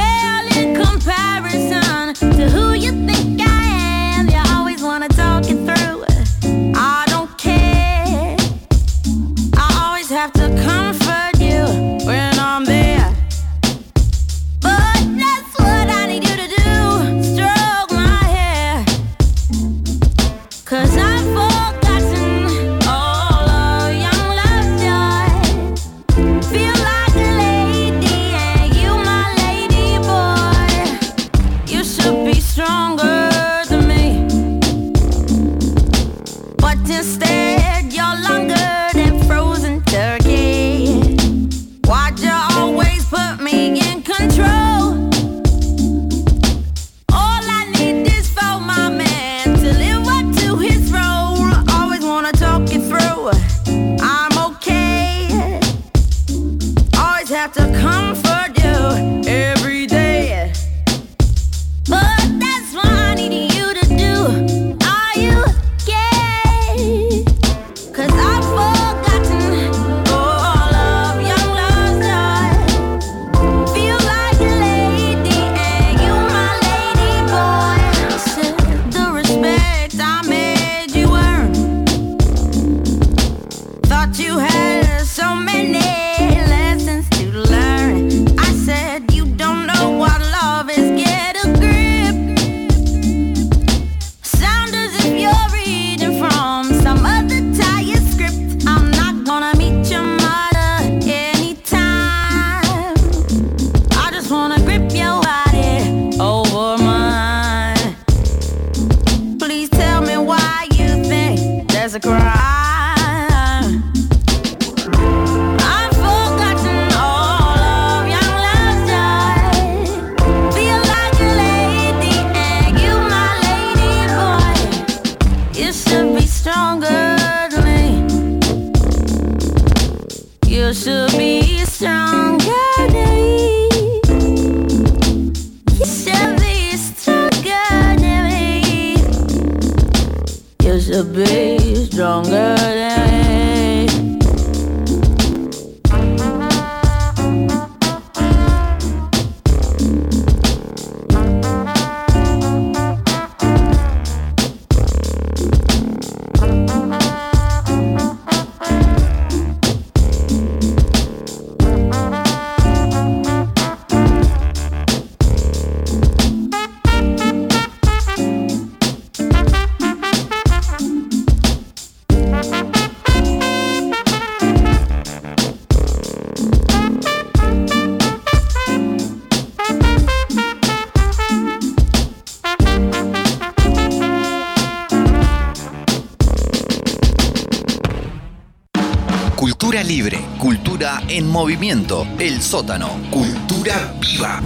[191.70, 194.40] el sótano, cultura viva.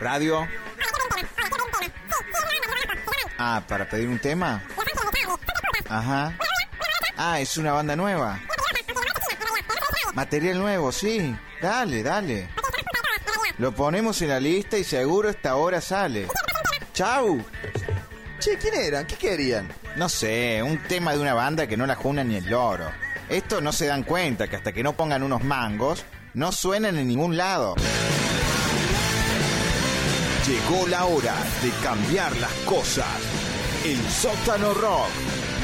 [0.00, 0.48] Radio.
[3.38, 4.60] Ah, para pedir un tema.
[5.88, 6.34] Ajá.
[7.22, 8.40] Ah, es una banda nueva.
[10.14, 11.36] Material nuevo, sí.
[11.60, 12.48] Dale, dale.
[13.58, 16.28] Lo ponemos en la lista y seguro esta hora sale.
[16.94, 17.44] Chau.
[18.38, 19.06] Che, ¿quién eran?
[19.06, 19.68] ¿Qué querían?
[19.96, 22.90] No sé, un tema de una banda que no la juna ni el loro.
[23.28, 27.06] Esto no se dan cuenta que hasta que no pongan unos mangos, no suenan en
[27.06, 27.74] ningún lado.
[30.46, 33.04] Llegó la hora de cambiar las cosas.
[33.84, 35.10] El sótano rock.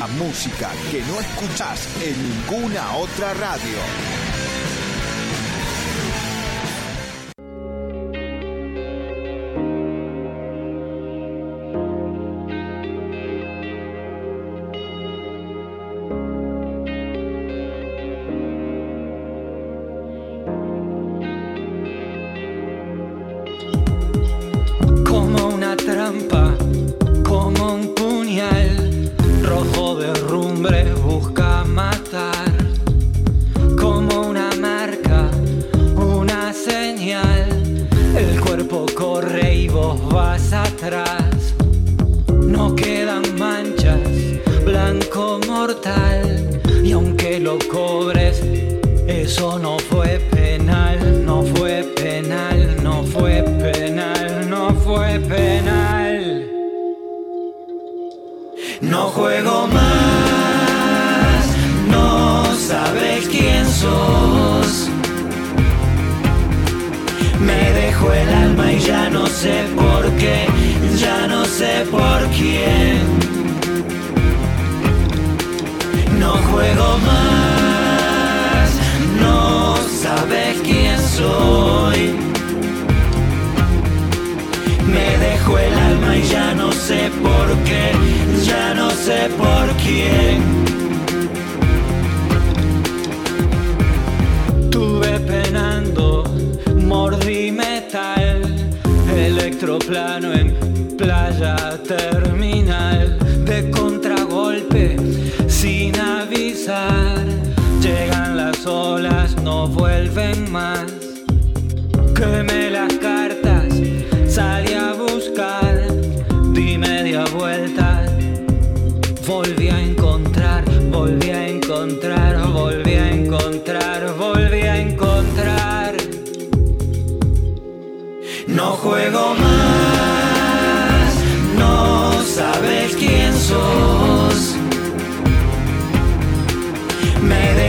[0.05, 4.26] Música que no escuchás en ninguna otra radio.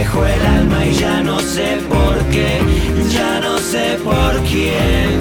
[0.08, 2.60] Dejó el alma y ya no sé por qué,
[3.12, 5.20] ya no sé por quién.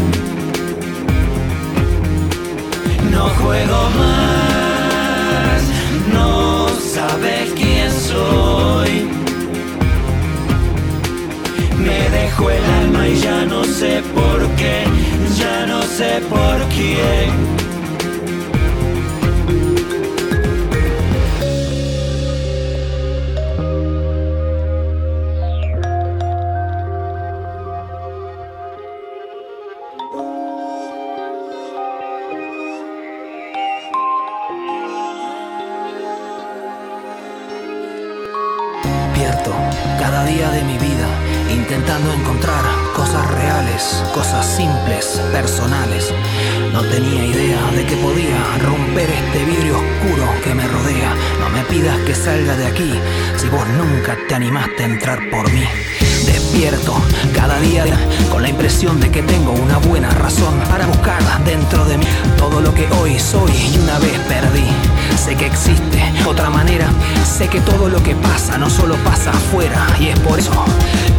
[3.11, 5.63] No juego más,
[6.13, 9.09] no sabes quién soy.
[11.85, 14.85] Me dejó el alma y ya no sé por qué,
[15.37, 17.66] ya no sé por quién.
[46.97, 51.15] Tenía idea de que podía romper este vidrio oscuro que me rodea.
[51.41, 52.91] No me pidas que salga de aquí
[53.37, 55.65] si vos nunca te animaste a entrar por mí.
[56.25, 56.95] Despierto
[57.35, 57.85] cada día
[58.31, 62.07] con la impresión de que tengo una buena razón para buscar dentro de mí
[62.39, 64.65] todo lo que hoy soy y una vez perdí.
[65.23, 66.89] Sé que existe otra manera,
[67.27, 70.65] sé que todo lo que pasa no solo pasa afuera y es por eso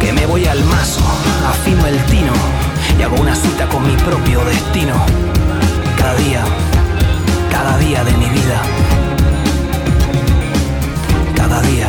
[0.00, 1.04] que me voy al mazo,
[1.48, 2.32] afino el tino
[2.98, 5.27] y hago una cita con mi propio destino.
[5.98, 6.44] Cada día,
[7.50, 8.62] cada día de mi vida.
[11.34, 11.88] Cada día,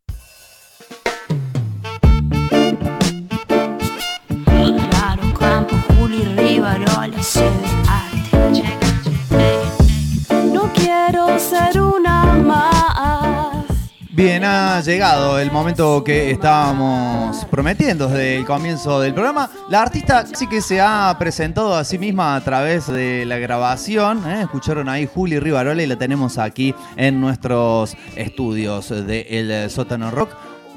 [14.21, 19.49] Bien, ha llegado el momento que estábamos prometiendo desde el comienzo del programa.
[19.67, 24.29] La artista sí que se ha presentado a sí misma a través de la grabación.
[24.29, 24.41] ¿eh?
[24.43, 30.29] Escucharon ahí Juli Rivarola y la tenemos aquí en nuestros estudios de El Sótano Rock.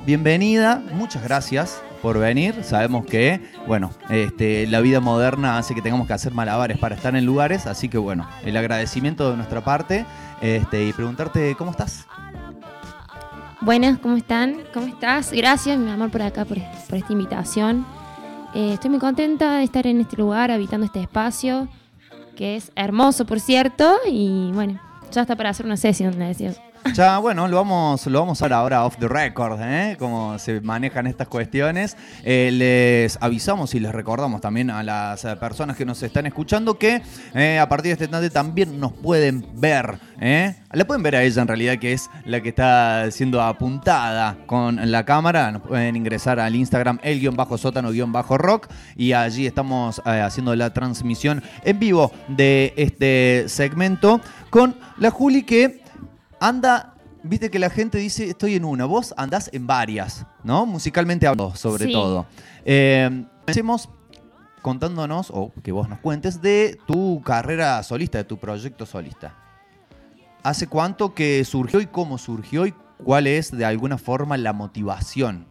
[0.06, 2.64] Bienvenida, muchas gracias por venir.
[2.64, 7.14] Sabemos que, bueno, este, la vida moderna hace que tengamos que hacer malabares para estar
[7.14, 10.06] en lugares, así que bueno, el agradecimiento de nuestra parte
[10.40, 12.06] este, y preguntarte cómo estás.
[13.64, 14.58] Buenas, ¿cómo están?
[14.74, 15.32] ¿Cómo estás?
[15.32, 17.86] Gracias, mi amor, por acá, por, esta invitación.
[18.54, 21.66] Eh, estoy muy contenta de estar en este lugar, habitando este espacio,
[22.36, 24.78] que es hermoso, por cierto, y bueno,
[25.10, 26.52] ya está para hacer una sesión, le decía.
[26.92, 29.96] Ya, bueno, lo vamos, lo vamos a ver ahora off the record, ¿eh?
[29.98, 31.96] Cómo se manejan estas cuestiones.
[32.22, 36.78] Eh, les avisamos y les recordamos también a las eh, personas que nos están escuchando
[36.78, 37.02] que
[37.34, 39.98] eh, a partir de este instante también nos pueden ver.
[40.20, 40.54] ¿eh?
[40.72, 44.78] La pueden ver a ella en realidad, que es la que está siendo apuntada con
[44.90, 45.50] la cámara.
[45.50, 50.00] Nos pueden ingresar al Instagram el guion bajo sótano guion bajo rock y allí estamos
[50.04, 54.20] haciendo la transmisión en vivo de este segmento
[54.50, 55.83] con la Juli que
[56.48, 60.66] anda, viste que la gente dice estoy en una, vos andás en varias, ¿no?
[60.66, 61.92] Musicalmente hablando, sobre Sí.
[61.92, 62.26] todo.
[62.64, 63.08] Eh,
[63.46, 63.88] Empecemos
[64.62, 69.34] contándonos, o que vos nos cuentes, de tu carrera solista, de tu proyecto solista.
[70.42, 75.46] ¿Hace cuánto que surgió y cómo surgió y cuál es de alguna forma la motivación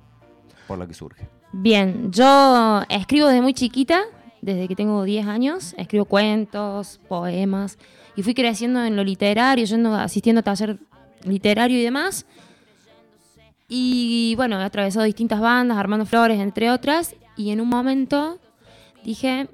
[0.67, 1.29] por la que surge?
[1.51, 4.01] Bien, yo escribo desde muy chiquita,
[4.41, 7.77] desde que tengo 10 años, escribo cuentos, poemas,
[8.15, 10.77] y fui creciendo en lo literario, yendo, asistiendo a taller
[11.23, 12.25] literario y demás.
[13.67, 18.39] Y bueno, he atravesado distintas bandas, Armando Flores, entre otras, y en un momento
[19.03, 19.47] dije,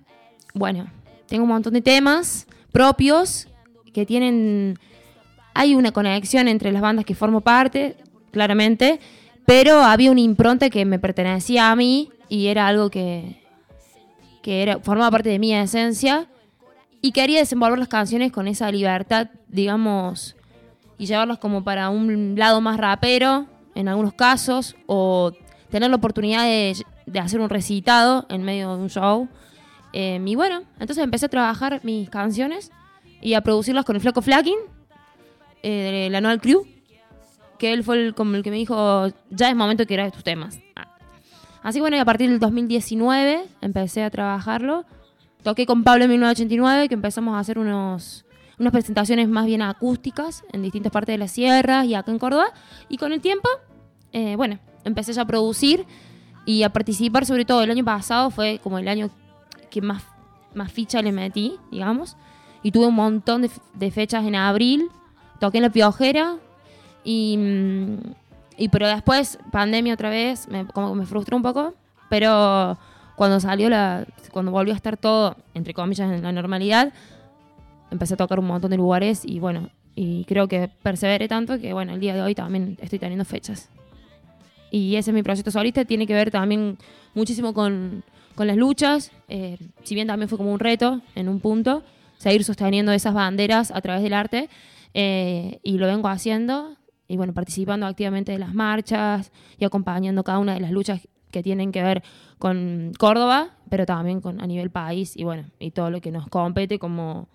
[0.54, 0.92] bueno,
[1.28, 3.48] tengo un montón de temas propios
[3.94, 4.78] que tienen...
[5.54, 7.98] Hay una conexión entre las bandas que formo parte,
[8.32, 9.00] claramente,
[9.46, 13.44] pero había una impronta que me pertenecía a mí y era algo que,
[14.42, 16.28] que era, formaba parte de mi esencia
[17.02, 20.36] y quería desenvolver las canciones con esa libertad, digamos,
[20.98, 25.32] y llevarlas como para un lado más rapero en algunos casos o
[25.70, 26.76] tener la oportunidad de,
[27.20, 29.30] hacer un recitado en medio de un show.
[29.94, 32.72] Eh, y bueno, entonces empecé a trabajar mis canciones
[33.22, 34.58] y a producirlas con el Flaco Flaking,
[35.64, 36.66] eh, de la Anual Crew,
[37.58, 40.24] que él fue el, como el que me dijo, ya es momento que grabes tus
[40.24, 40.60] temas.
[40.76, 40.96] Ah.
[41.64, 44.86] Así bueno, y a partir del 2019 empecé a trabajarlo.
[45.44, 48.26] Toqué con Pablo en 1989, que empezamos a hacer unos,
[48.58, 52.48] unas presentaciones más bien acústicas en distintas partes de la sierra y acá en Córdoba.
[52.90, 53.48] Y con el tiempo,
[54.12, 55.86] eh, bueno, empecé ya a producir
[56.46, 59.10] y a participar, sobre todo el año pasado fue como el año
[59.70, 60.04] que más,
[60.54, 62.18] más ficha le metí, digamos.
[62.62, 64.90] Y tuve un montón de, de fechas en abril.
[65.40, 66.36] Toqué en La Piojera
[67.06, 67.98] y, mm,
[68.58, 71.76] y pero después, pandemia otra vez, me, como me frustró un poco.
[72.10, 72.78] Pero
[73.20, 76.94] cuando salió la, cuando volvió a estar todo, entre comillas, en la normalidad,
[77.92, 81.74] empecé a tocar un montón de lugares y bueno, y creo que perseveré tanto que
[81.74, 83.68] bueno, el día de hoy también estoy teniendo fechas.
[84.72, 86.78] Y ese es mi proyecto solista, tiene que ver también
[87.14, 88.06] muchísimo con,
[88.36, 91.84] con las luchas, eh, si bien también fue como un reto en un punto,
[92.20, 94.48] seguir sosteniendo esas banderas a través del arte,
[94.94, 96.78] eh, y lo vengo haciendo,
[97.10, 101.02] y bueno, participando activamente de las marchas y acompañando cada una de las luchas
[101.32, 102.04] que tienen que ver
[102.38, 106.28] con Córdoba, pero también con, a nivel país, y bueno, y todo lo que nos
[106.28, 107.28] compete como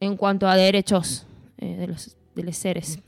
[0.00, 1.26] en cuanto a derechos
[1.58, 2.16] eh, de, los,
[2.56, 2.98] seres.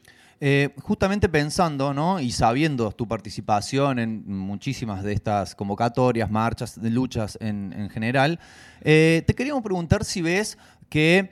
[0.41, 2.21] Eh, justamente pensando, ¿no?
[2.21, 8.39] Y sabiendo tu participación en muchísimas de estas convocatorias, marchas, luchas en, en general,
[8.83, 10.59] eh, te queríamos preguntar si ves
[10.89, 11.31] que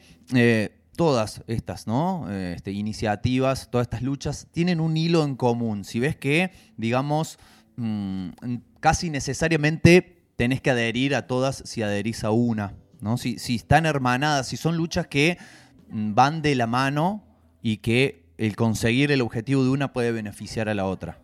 [0.96, 2.30] todas estas, ¿no?
[2.30, 5.84] Este, iniciativas, todas estas luchas tienen un hilo en común.
[5.84, 7.38] Si ves que, digamos,
[7.76, 8.28] mm,
[8.80, 13.16] casi necesariamente tenés que adherir a todas si adherís a una, ¿no?
[13.16, 15.38] Si, están hermanadas, si son luchas que
[15.88, 17.24] mm, van de la mano
[17.62, 21.18] y que el conseguir el objetivo de una puede beneficiar a la otra.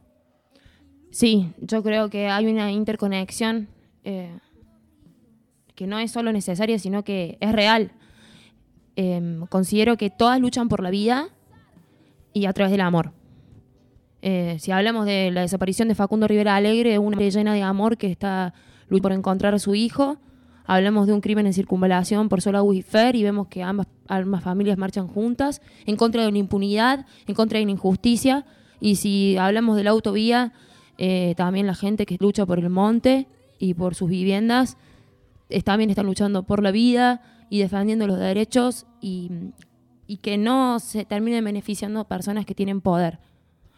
[1.11, 3.69] Sí, yo creo que hay una interconexión
[4.05, 4.39] eh,
[5.75, 7.93] que no es solo necesaria, sino que es real.
[8.97, 11.29] Eh, considero que todas luchan por la vida
[12.33, 13.13] y a través del amor.
[14.23, 18.09] Eh, si hablamos de la desaparición de Facundo Rivera Alegre, una llena de amor que
[18.09, 18.53] está
[18.89, 20.19] luchando por encontrar a su hijo.
[20.67, 24.79] Hablamos de un crimen en circunvalación por Sola Fer y vemos que ambas, ambas familias
[24.79, 28.45] marchan juntas en contra de una impunidad, en contra de una injusticia.
[28.81, 30.53] Y si hablamos de la autovía,
[30.99, 33.27] eh, también la gente que lucha por el monte
[33.59, 34.77] y por sus viviendas
[35.65, 39.31] también están luchando por la vida y defendiendo los derechos y,
[40.07, 43.19] y que no se terminen beneficiando personas que tienen poder.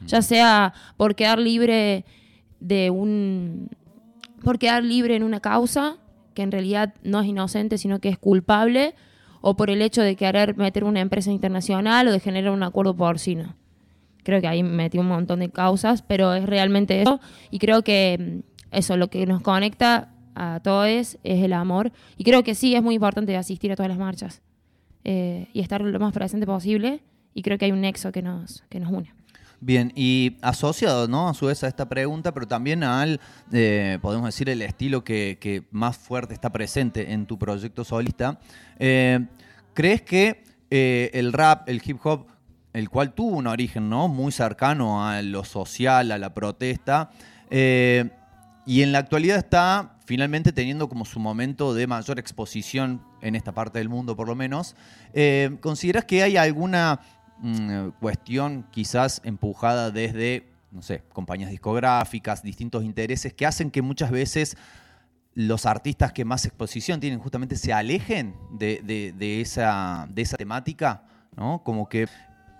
[0.07, 2.05] Ya sea por quedar libre
[2.61, 3.68] de un.
[4.42, 5.98] por quedar libre en una causa
[6.34, 8.94] que en realidad no es inocente, sino que es culpable,
[9.40, 12.96] o por el hecho de querer meter una empresa internacional o de generar un acuerdo
[12.96, 13.57] porcino.
[14.22, 17.20] Creo que ahí metí un montón de causas, pero es realmente eso.
[17.50, 21.92] Y creo que mm, eso, lo que nos conecta a todos es el amor.
[22.16, 24.40] Y creo que sí, es muy importante asistir a todas las marchas
[25.05, 27.03] eh, y estar lo más presente posible.
[27.34, 29.12] Y creo que hay un nexo que nos, que nos une.
[29.64, 31.28] Bien, y asociado, ¿no?
[31.28, 33.20] A su vez a esta pregunta, pero también al,
[33.52, 38.40] eh, podemos decir, el estilo que, más fuerte está presente en tu proyecto solista.
[38.80, 39.24] eh,
[39.72, 42.26] ¿Crees que eh, el rap, el hip hop,
[42.72, 44.08] el cual tuvo un origen, ¿no?
[44.08, 47.12] Muy cercano a lo social, a la protesta,
[47.48, 53.52] y en la actualidad está finalmente teniendo como su momento de mayor exposición en esta
[53.52, 54.74] parte del mundo, por lo menos.
[55.60, 57.00] ¿Consideras que hay alguna
[57.43, 64.11] mm, cuestión quizás empujada desde, no sé, compañías discográficas, distintos intereses que hacen que muchas
[64.11, 64.57] veces
[65.34, 70.36] los artistas que más exposición tienen justamente se alejen de, de- de esa, de esa
[70.36, 71.05] temática?
[71.36, 71.62] ¿no?
[71.64, 72.07] Como que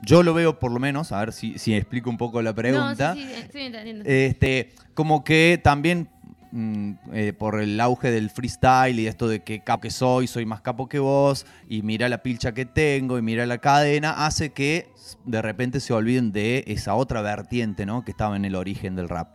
[0.05, 3.14] yo lo veo por lo menos, a ver si, si explico un poco la pregunta.
[3.14, 4.05] No, sí, sí, estoy entendiendo.
[4.07, 6.09] Este, como que también
[6.53, 10.46] mm, eh, por el auge del freestyle y esto de que capo que soy, soy
[10.46, 14.53] más capo que vos, y mira la pilcha que tengo, y mira la cadena, hace
[14.53, 14.88] que
[15.24, 18.05] de repente se olviden de esa otra vertiente, ¿no?
[18.05, 19.28] Que estaba en el origen del rap.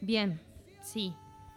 [0.00, 0.40] Bien,
[0.82, 1.14] sí.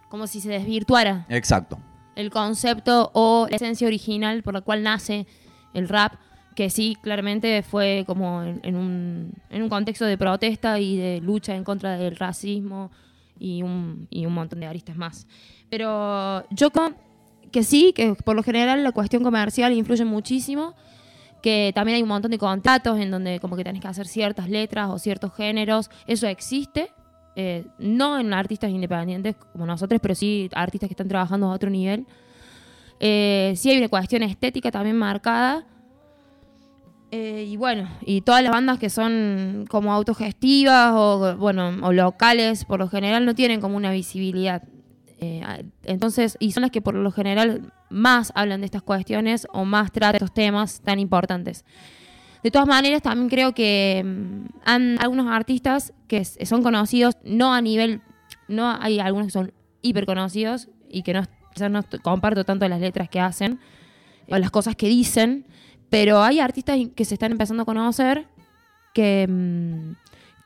[0.08, 1.78] Como si se desvirtuara Exacto.
[2.16, 5.26] el concepto o la esencia original por la cual nace
[5.74, 6.14] el rap,
[6.54, 11.20] que sí, claramente fue como en, en un, en un contexto de protesta y de
[11.20, 12.90] lucha en contra del racismo
[13.38, 15.26] y un, y un montón de aristas más.
[15.70, 16.94] Pero yo creo
[17.50, 20.74] que sí, que por lo general la cuestión comercial influye muchísimo,
[21.42, 24.48] que también hay un montón de contratos en donde como que tenés que hacer ciertas
[24.48, 26.90] letras o ciertos géneros, eso existe,
[27.36, 31.70] eh, no en artistas independientes como nosotros, pero sí artistas que están trabajando a otro
[31.70, 32.06] nivel.
[32.98, 35.64] Eh, sí hay una cuestión estética también marcada.
[37.10, 42.64] Eh, y bueno, y todas las bandas que son como autogestivas o, bueno, o locales,
[42.64, 44.62] por lo general no tienen como una visibilidad.
[45.20, 45.42] Eh,
[45.84, 49.90] entonces, y son las que por lo general más hablan de estas cuestiones o más
[49.90, 51.64] tratan estos temas tan importantes.
[52.42, 57.60] De todas maneras, también creo que mm, han algunos artistas que son conocidos no a
[57.62, 58.02] nivel,
[58.48, 59.52] no hay algunos que son
[59.82, 63.58] hiper conocidos y que no, quizás no comparto tanto las letras que hacen
[64.28, 65.46] o las cosas que dicen,
[65.90, 68.26] pero hay artistas que se están empezando a conocer
[68.94, 69.92] que, mm,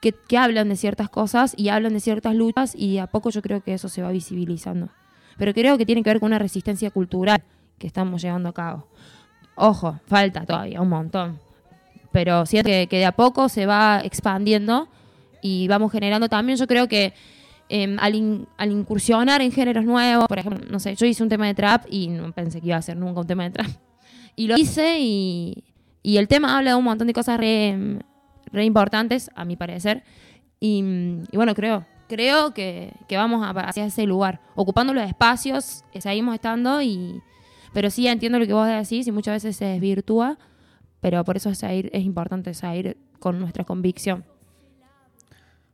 [0.01, 3.43] que, que hablan de ciertas cosas y hablan de ciertas luchas y a poco yo
[3.43, 4.89] creo que eso se va visibilizando.
[5.39, 7.43] Pero creo que tiene que ver con una resistencia cultural
[7.79, 8.87] que estamos llevando a cabo.
[9.55, 11.39] Ojo, falta todavía un montón.
[12.11, 14.89] Pero siento que, que de a poco se va expandiendo
[15.41, 17.15] y vamos generando también, yo creo que
[17.69, 21.29] em, al, in- al incursionar en géneros nuevos, por ejemplo, no sé, yo hice un
[21.31, 23.71] tema de trap y no pensé que iba a hacer nunca un tema de trap.
[24.37, 25.65] Y lo hice y,
[26.03, 27.99] y el tema habla de un montón de cosas re,
[28.55, 30.05] importantes, a mi parecer.
[30.61, 30.83] Y,
[31.33, 36.81] bueno, creo, creo que, que vamos hacia ese lugar, ocupando los espacios, que seguimos estando,
[36.83, 37.21] y,
[37.73, 40.39] pero sí entiendo lo que vos decís y muchas veces se desvirtúa,
[41.01, 44.25] pero por eso es, seguir- es importante seguir con nuestra convicción.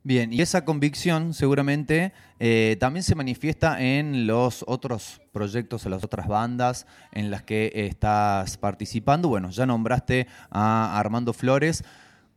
[0.01, 6.03] Bien, y esa convicción seguramente eh, también se manifiesta en los otros proyectos, en las
[6.03, 9.27] otras bandas en las que estás participando.
[9.27, 11.83] Bueno, ya nombraste a Armando Flores.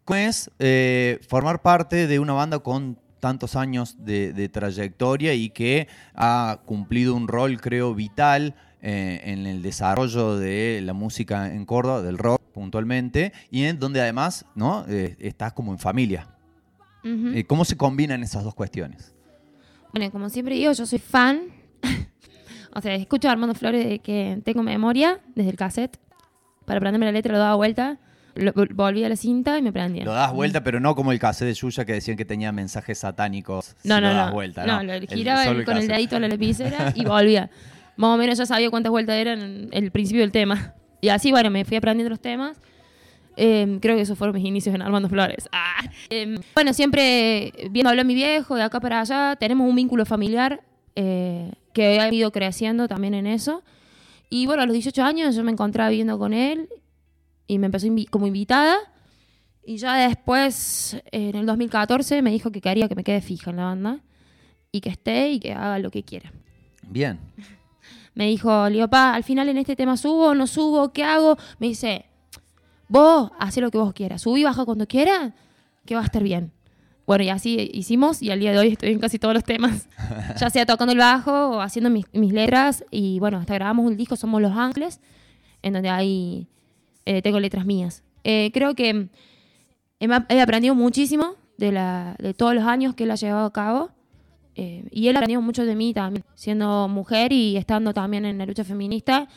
[0.05, 5.87] ¿Cómo es eh, formar parte de una banda con tantos años de, trayectoria y que
[6.13, 12.03] ha cumplido un rol, creo, vital eh, en el desarrollo de la música en Córdoba,
[12.03, 14.85] del rock puntualmente, y en donde además ¿no?
[14.89, 16.27] Eh, estás como en familia?
[17.05, 17.29] Ujú.
[17.35, 19.15] Eh, ¿Cómo se combinan esas dos cuestiones?
[19.93, 21.41] Bueno, como siempre digo, yo soy fan.
[22.75, 25.99] o sea, escucho a Armando Flores de que tengo memoria desde el cassette.
[26.65, 27.99] Para aprenderme la letra lo daba vuelta.
[28.35, 30.05] Lo- vol- volví a la cinta y me prendía.
[30.05, 32.99] Lo das vuelta, pero no como el cassette de Yuya que decían que tenía mensajes
[32.99, 33.77] satánicos.
[33.85, 34.15] No, si no, lo no.
[34.15, 34.95] das vuelta, no, no.
[34.99, 37.51] lo giraba el- el con el dedito a la lapicera y volvía.
[37.97, 40.75] Más o menos ya sabía cuántas vueltas eran el principio del tema.
[41.03, 42.59] Y así, bueno, me fui aprendiendo los temas.
[43.37, 45.49] Eh, creo que esos fueron mis inicios en Armando Flores.
[45.53, 45.83] Ah.
[46.11, 50.63] Eh, bueno, siempre viendo hablar mi viejo, de acá para allá, tenemos un vínculo familiar
[50.97, 53.63] eh, que ha ido creciendo también en eso.
[54.29, 56.69] Y bueno, a los 18 años yo me encontraba viviendo con él
[57.47, 58.77] y me empezó invi- como invitada.
[59.65, 63.57] Y ya después, en el 2014, me dijo que quería que me quede fija en
[63.57, 64.01] la banda
[64.73, 66.33] y que esté y que haga lo que quiera.
[66.89, 67.19] Bien.
[68.15, 71.37] Me dijo, le digo, pa, al final en este tema subo no subo, ¿qué hago?
[71.59, 72.05] Me dice,
[72.93, 75.33] vos haz lo que vos quieras, subí y baja cuando quieras,
[75.87, 76.53] que va a estar bien.
[77.07, 79.89] Bueno, y así hicimos y al día de hoy estoy en casi todos los temas.
[80.39, 82.85] ya sea tocando el bajo o haciendo mis, mis letras.
[82.91, 85.01] Y bueno, hasta grabamos un disco, Somos Los Ángeles,
[85.63, 86.47] en donde hay,
[87.07, 88.05] eh, tengo letras mías.
[88.25, 89.09] Eh, creo que
[89.99, 93.53] he, he aprendido muchísimo de, la, de todos los años que él ha llevado a
[93.53, 93.91] cabo.
[94.55, 98.37] Eh, y él ha aprendido mucho de mí también, siendo mujer y estando también en
[98.37, 99.29] la lucha feminista.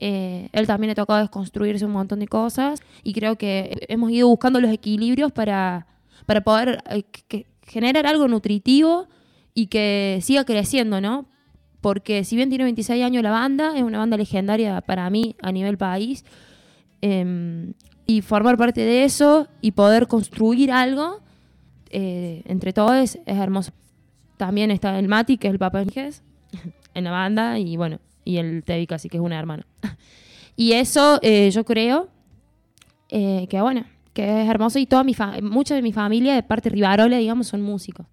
[0.00, 4.28] Eh, él también le tocado desconstruirse un montón de cosas y creo que hemos ido
[4.28, 5.86] buscando los equilibrios para,
[6.26, 9.08] para poder eh, generar algo nutritivo
[9.54, 11.26] y que siga creciendo, ¿no?
[11.80, 15.52] Porque si bien tiene 26 años la banda, es una banda legendaria para mí a
[15.52, 16.24] nivel país.
[17.02, 17.72] eh,
[18.06, 21.20] y formar parte de eso y poder construir algo
[21.90, 23.72] eh, entre todos es, hermoso.
[24.36, 26.12] También está el Mati, que es el papá de
[26.94, 29.66] en la banda, y bueno, y el Tevic, así que es una hermana.
[30.56, 32.08] y eso eh, yo creo
[33.08, 36.70] eh, que bueno, que es hermoso y toda mi mucha de mi familia de parte
[36.70, 38.06] Rivarola, digamos, son músicos.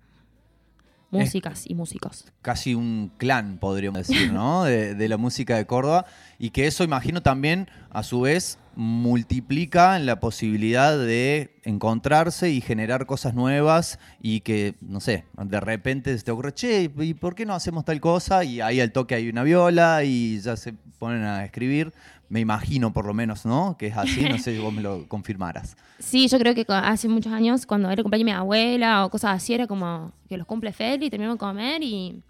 [1.11, 2.25] Músicas y músicos.
[2.41, 4.63] Casi un clan, podríamos decir, ¿no?
[4.71, 6.05] De, de la música de Córdoba.
[6.39, 13.05] Y que eso, imagino, también, a su vez, multiplica la posibilidad de encontrarse y generar
[13.05, 17.45] cosas nuevas y que, no sé, de repente se te ocurre, che, ¿y por qué
[17.45, 18.43] no hacemos tal cosa?
[18.43, 21.93] Y ahí al toque hay una viola y ya se ponen a escribir.
[22.31, 23.75] Me imagino, por lo menos, ¿no?
[23.77, 25.75] Que es así, no sé si vos me lo confirmaras.
[25.99, 29.11] Sí, yo creo que hace muchos años, cuando era el cumpleaños de mi abuela o
[29.11, 32.23] cosas así, era como que los cumple Feli, terminamos de comer y,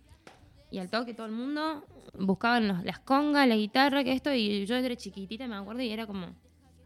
[0.72, 1.86] y al toque todo el mundo
[2.18, 6.06] buscaban las congas, la guitarra, que esto, y yo desde chiquitita me acuerdo y era
[6.06, 6.36] como,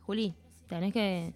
[0.01, 0.35] Juli,
[0.67, 1.33] tenés que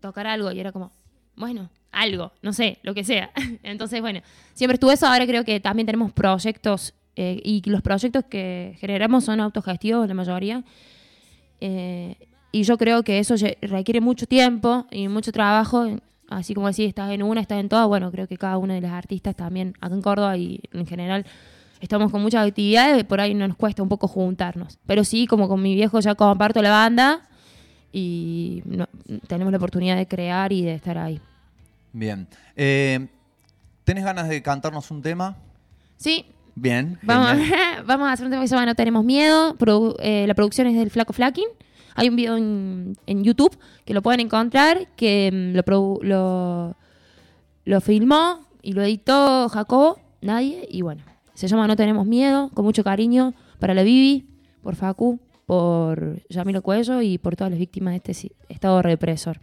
[0.00, 0.90] tocar algo, y era como,
[1.36, 3.30] bueno, algo, no sé, lo que sea.
[3.62, 4.22] Entonces, bueno,
[4.54, 9.24] siempre estuve eso, ahora creo que también tenemos proyectos, eh, y los proyectos que generamos
[9.24, 10.62] son autogestivos, la mayoría.
[11.60, 12.14] Eh,
[12.52, 15.98] y yo creo que eso requiere mucho tiempo y mucho trabajo.
[16.28, 17.88] Así como decís, estás en una, estás en todas.
[17.88, 21.26] Bueno, creo que cada una de las artistas también, acá en Córdoba y en general,
[21.80, 23.02] estamos con muchas actividades.
[23.04, 24.78] Por ahí nos cuesta un poco juntarnos.
[24.86, 27.28] Pero sí, como con mi viejo ya comparto la banda
[27.92, 28.88] y no-
[29.26, 31.20] tenemos la oportunidad de crear y de estar ahí.
[31.92, 32.28] Bien.
[32.54, 33.08] Eh,
[33.84, 35.36] ¿Tenés ganas de cantarnos un tema?
[35.96, 36.26] Sí,
[36.60, 36.98] Bien.
[37.02, 37.82] Vamos, genial.
[37.86, 39.54] vamos a hacer un tema que se llama No Tenemos Miedo.
[39.56, 41.44] Produ- eh, la producción es del Flaco Flakin.
[41.94, 46.76] Hay un video en, en YouTube que lo pueden encontrar, que mm, lo, lo,
[47.64, 50.66] lo filmó y lo editó Jacobo, nadie.
[50.70, 51.02] Y bueno,
[51.34, 54.26] Se llama No tenemos miedo, con mucho cariño para la Bibi,
[54.62, 59.40] por Facu, por Yamilo Cuello y por todas las víctimas de este estado represor.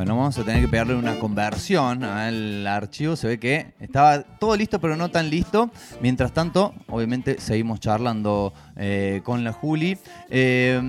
[0.00, 3.16] Bueno, vamos a tener que pegarle una conversión al archivo.
[3.16, 5.70] Se ve que estaba todo listo, pero no tan listo.
[6.00, 9.98] Mientras tanto, obviamente, seguimos charlando eh, con la Juli.
[10.30, 10.80] Eh,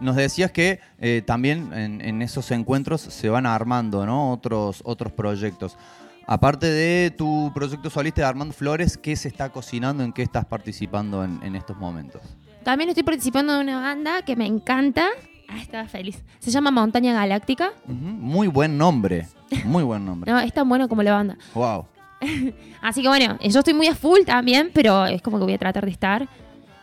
[0.00, 5.78] nos decías que eh, también en, esos encuentros se van armando otros, otros proyectos.
[6.26, 10.04] Aparte de tu proyecto solista de Armando Flores, ¿qué se está cocinando?
[10.04, 12.20] ¿En qué estás participando en, en estos momentos?
[12.64, 15.08] También estoy participando de una banda que me encanta.
[15.48, 16.22] Ah, estaba feliz.
[16.38, 17.72] Se llama Montaña Galáctica.
[17.86, 19.26] Muy buen nombre.
[19.64, 20.30] Muy buen nombre.
[20.32, 21.36] No, es tan bueno como la banda.
[21.54, 21.86] Wow.
[22.82, 25.58] Así que bueno, yo estoy muy a full también, pero es como que voy a
[25.58, 26.28] tratar de estar.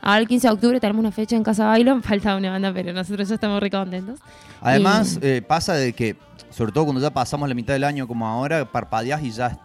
[0.02, 2.94] Ahora el 15 de octubre tenemos una fecha en Casa Bailo, falta una banda, pero
[2.94, 4.20] nosotros ya estamos re contentos.
[4.62, 6.16] Además, Y- eh, pasa de que,
[6.50, 9.58] sobre todo cuando ya pasamos la mitad del año como ahora, parpadeás y ya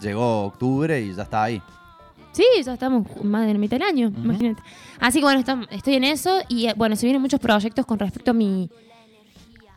[0.00, 1.62] llegó octubre y ya está ahí.
[2.36, 4.62] Sí, ya estamos más de la mitad del año, imagínate.
[5.00, 8.32] Así que bueno, estoy en eso y eh, bueno, se vienen muchos proyectos con respecto
[8.32, 8.68] a mi...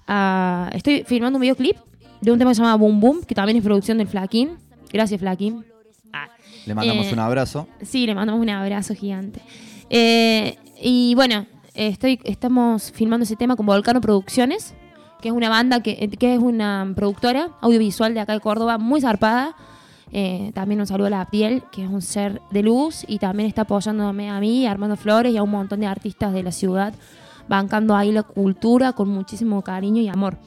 [0.08, 1.78] a- estoy filmando un videoclip
[2.22, 4.58] de un tema que se llama Boom Boom, que también es producción del Flaquín.
[4.92, 5.64] Gracias, Flaquín.
[6.66, 7.68] Le mandamos Eh, un abrazo.
[7.82, 9.40] Sí, le mandamos un abrazo gigante.
[9.90, 14.74] Eh, y bueno, estoy, estamos filmando ese tema con Volcano Producciones,
[15.22, 19.00] que es una banda que, que es una productora audiovisual de acá de Córdoba, muy
[19.02, 19.56] zarpada.
[20.12, 23.48] Eh, también un saludo a la Abdiel, que es un ser de luz y también
[23.48, 26.52] está apoyándome a mí, a Armando Flores y a un montón de artistas de la
[26.52, 26.94] ciudad,
[27.48, 30.38] bancando ahí la cultura con muchísimo cariño y amor,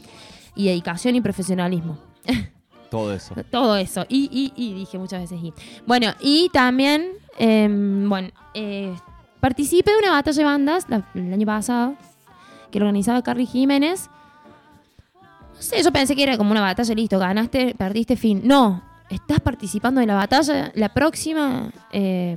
[0.57, 1.97] y dedicación y profesionalismo.
[2.91, 3.35] Todo eso.
[3.51, 4.05] Todo eso.
[4.09, 5.55] Y, y, y dije muchas veces y.
[5.87, 7.07] Bueno, y también,
[7.39, 8.95] em, bueno, eh,
[9.41, 11.95] participé de una batalla de bandas la- el año pasado,
[12.71, 14.11] que lo organizaba Carly Jiménez.
[15.55, 18.43] No sé, yo pensé que era como una batalla, listo, ganaste, perdiste, fin.
[18.45, 18.83] No,
[19.15, 22.37] estás participando de la batalla, la próxima, eh,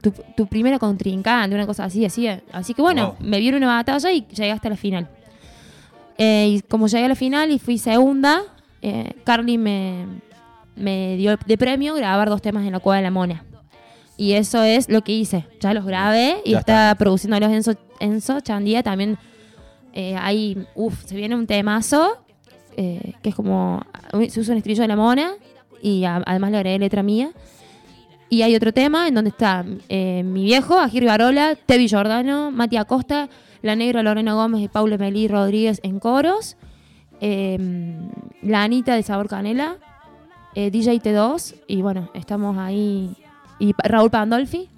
[0.00, 2.28] tu, tu primera contrincante, una cosa así, así.
[2.52, 3.28] Así que bueno, Wow.
[3.28, 5.08] me vieron una batalla y llegué hasta la final.
[6.18, 8.42] Eh, y como llegué a la final y fui segunda,
[8.82, 10.06] eh, Carly me,
[10.76, 13.44] me dio de premio grabar dos temas en la Cueva de la Mona.
[14.16, 15.46] Y eso es lo que hice.
[15.60, 18.82] Ya los grabé y Ya está, produciendo los Enzo, Enzo Chandía.
[18.82, 19.18] También
[19.94, 22.18] eh, ahí, uff, se viene un temazo
[22.76, 23.82] eh, que es como.
[24.28, 25.32] Se usa un estribillo de la Mona
[25.82, 27.32] y además le agregué letra mía.
[28.30, 32.78] Y hay otro tema en donde está eh, mi viejo, Agir Barola, Tevi Giordano, Mati
[32.78, 33.28] Acosta,
[33.60, 36.56] La Negra, Lorena Gómez y Paula Melí Rodríguez en coros.
[37.20, 37.58] eh,
[38.42, 39.76] la Anita de Sabor Canela,
[40.54, 43.14] eh, DJ T2, y bueno, estamos ahí.
[43.60, 44.68] Y Raúl Pandolfi,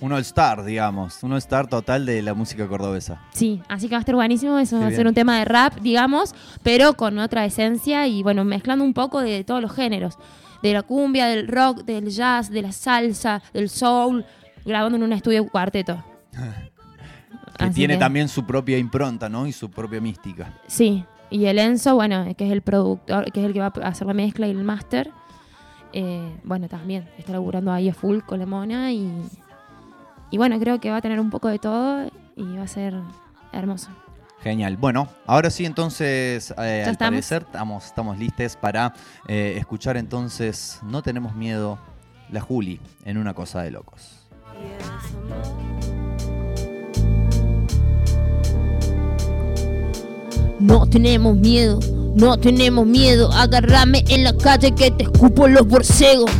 [0.00, 1.22] Un all-star, digamos.
[1.22, 3.20] Un all-star total de la música cordobesa.
[3.32, 4.58] sí, así que va a estar buenísimo.
[4.58, 4.96] Eso Qué va a bien.
[4.98, 9.20] ser un tema de rap, digamos, pero con otra esencia y bueno, mezclando un poco
[9.22, 10.18] de todos los géneros:
[10.62, 14.24] de la cumbia, del rock, del jazz, de la salsa, del soul,
[14.64, 16.02] grabando en un estudio cuarteto.
[17.58, 19.46] Que Así tiene que- también su propia impronta, ¿no?
[19.46, 20.52] Y su propia mística.
[20.66, 23.88] Sí, y el Enzo, bueno, que es el productor, que es el que va a
[23.88, 25.10] hacer la mezcla y el máster,
[25.94, 29.10] eh, bueno, también está laburando ahí a full con la mona y,
[30.36, 32.92] y bueno, creo que va a tener un poco de todo y va a ser
[33.54, 33.88] hermoso.
[34.42, 34.76] Genial.
[34.76, 37.12] Bueno, ahora sí, entonces, eh, al estamos?
[37.12, 38.92] parecer estamos, estamos listos para
[39.28, 41.78] eh, escuchar entonces No tenemos miedo,
[42.30, 44.26] la Juli, en una cosa de locos.
[50.60, 51.80] No tenemos miedo,
[52.14, 53.32] no tenemos miedo.
[53.32, 56.30] Agárrame en la calle que te escupo los borcegos.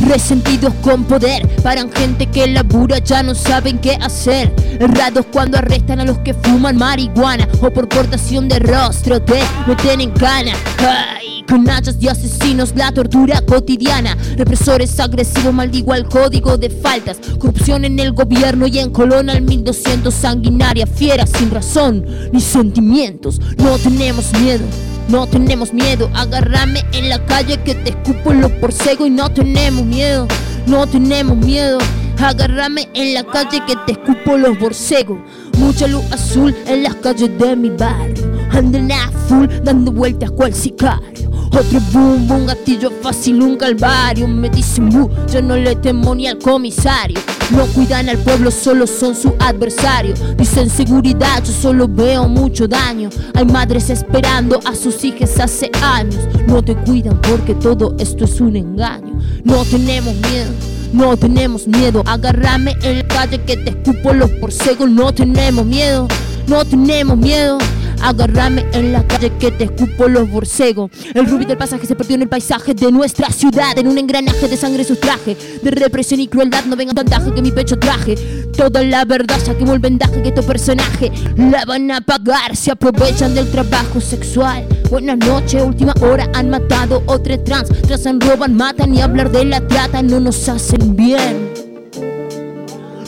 [0.00, 4.52] Resentidos con poder, paran gente que labura, ya no saben qué hacer.
[4.80, 10.00] Errados cuando arrestan a los que fuman marihuana o por portación de rostro te meten
[10.00, 10.52] en cana.
[10.78, 14.16] Ay, con hachas de asesinos, la tortura cotidiana.
[14.36, 17.18] Represores agresivos, maldigo al código de faltas.
[17.38, 23.40] Corrupción en el gobierno y en Colón al 1200 sanguinaria, fiera sin razón ni sentimientos.
[23.58, 24.64] No tenemos miedo.
[25.08, 29.84] No tenemos miedo, agárrame en la calle que te escupo los porcegos y no tenemos
[29.84, 30.26] miedo,
[30.66, 31.78] no tenemos miedo,
[32.18, 35.18] agárrame en la calle que te escupo los borcegos.
[35.58, 40.54] Mucha luz azul en las calles de mi barrio, andan a full dando vueltas cual
[40.54, 41.31] sicario.
[41.52, 44.26] Otro boom, boom, gatillo fácil, un calvario.
[44.26, 47.20] Me dicen, bu, yo no le temo ni al comisario.
[47.50, 50.14] No cuidan al pueblo, solo son su adversario.
[50.38, 53.10] Dicen seguridad, yo solo veo mucho daño.
[53.34, 56.16] Hay madres esperando a sus hijas hace años.
[56.46, 59.20] No te cuidan porque todo esto es un engaño.
[59.44, 60.50] No tenemos miedo.
[60.92, 64.90] No tenemos miedo, agárrame en la calle que te escupo los porcegos.
[64.90, 66.06] No tenemos miedo,
[66.46, 67.58] no tenemos miedo.
[68.02, 70.90] Agárrame en la calle que te escupo los borcegos.
[71.14, 73.78] El rubí del pasaje se perdió en el paisaje de nuestra ciudad.
[73.78, 75.62] En un engranaje de sangre sus trajes.
[75.62, 78.16] De represión y crueldad no venga tantaje que mi pecho traje.
[78.56, 82.56] Toda la verdad saquemos el vendaje que estos personajes la van a pagar.
[82.56, 84.66] Se aprovechan del trabajo sexual.
[84.90, 87.68] Buenas noches, última hora han matado otra trans.
[87.82, 91.52] Trazan, roban, matan y hablar de la trata no nos hacen bien.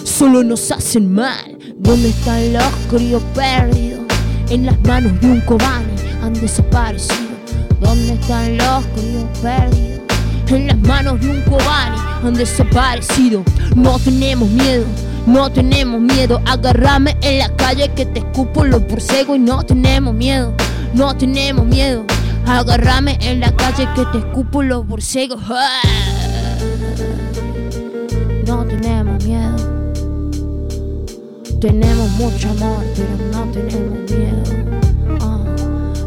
[0.04, 1.58] Solo nos hacen mal.
[1.76, 4.03] ¿Dónde están los críos perdidos?
[4.50, 7.34] En las manos de un cobarde han desaparecido.
[7.80, 10.00] ¿Dónde están los críos perdidos?
[10.48, 13.42] En las manos de un cobarde han desaparecido.
[13.74, 14.84] No tenemos miedo.
[15.26, 20.12] No tenemos miedo, agárrame en la calle que te escupo los borcegos y no tenemos
[20.12, 20.52] miedo,
[20.92, 22.04] no tenemos miedo,
[22.46, 25.40] agárrame en la calle que te escupo los borcegos.
[25.48, 26.13] ¡Ah!
[31.64, 34.42] Tenemos mucho amor, pero no tenemos miedo.
[35.18, 35.42] Ah.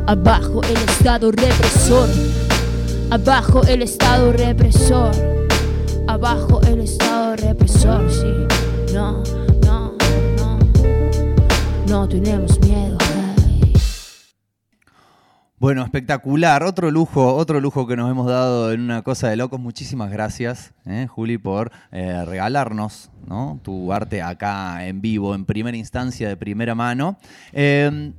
[0.05, 2.08] Abajo el estado represor,
[3.10, 5.12] abajo el estado represor,
[6.05, 8.93] abajo el estado represor, sí.
[8.93, 9.24] No,
[9.66, 9.95] no,
[10.38, 10.60] no,
[11.88, 12.97] no tenemos miedo.
[15.60, 16.62] Bueno, espectacular.
[16.62, 19.60] Otro lujo, otro lujo que nos hemos dado en una cosa de locos.
[19.60, 23.60] Muchísimas gracias, eh, Juli, por eh, regalarnos ¿no?
[23.64, 27.18] tu arte acá en vivo, en primera instancia, de primera mano.
[27.53, 28.14] Eh,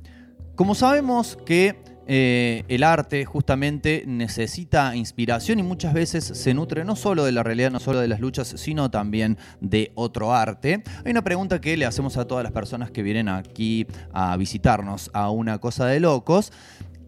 [0.55, 1.81] como sabemos que
[2.11, 7.43] eh, el arte justamente necesita inspiración y muchas veces se nutre no solo de la
[7.43, 10.81] realidad, no solo de las luchas, sino también de otro arte.
[11.05, 15.11] Hay una pregunta que le hacemos a todas las personas que vienen aquí a visitarnos
[15.13, 16.51] a una cosa de locos,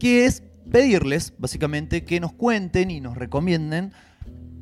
[0.02, 0.42] que es
[0.72, 3.92] pedirles básicamente que nos cuenten y nos recomienden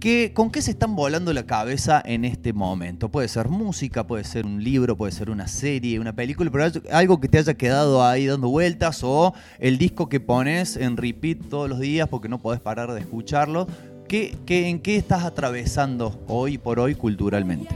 [0.01, 3.09] ¿Qué- ¿Con qué se están volando la cabeza en este momento?
[3.09, 7.19] Puede ser música, puede ser un libro, puede ser una serie, una película, pero algo-
[7.19, 11.67] que te haya quedado ahí dando vueltas o el disco que pones en repeat todos
[11.69, 13.67] los días porque no podés parar de escucharlo.
[14.07, 17.75] ¿Qué, qué- en qué estás atravesando hoy por hoy culturalmente?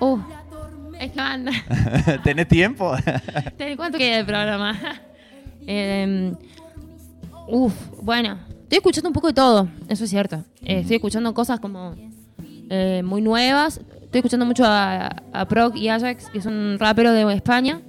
[0.00, 0.18] Uh,
[0.98, 1.46] es que van.
[2.24, 2.96] ¿Tenés tiempo?
[3.56, 4.76] ¿Te- ¿Cuánto queda el programa?
[5.66, 6.32] Eh,
[7.48, 10.36] uf, bueno, estoy escuchando un poco de todo, eso es cierto.
[10.62, 11.94] Eh, estoy escuchando cosas como
[12.70, 13.80] eh, muy nuevas.
[14.02, 17.80] Estoy escuchando mucho a, a Proc y Ajax, que son raperos de España.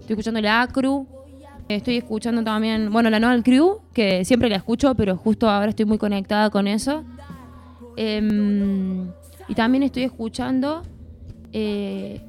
[0.00, 1.06] Estoy escuchando la Acru.
[1.68, 5.84] Estoy escuchando también, bueno, la Noel Crew, que siempre la escucho, pero justo ahora estoy
[5.84, 7.02] muy conectada con eso.
[7.96, 9.08] Em,
[9.48, 10.82] y también estoy escuchando
[11.52, 12.20] eh,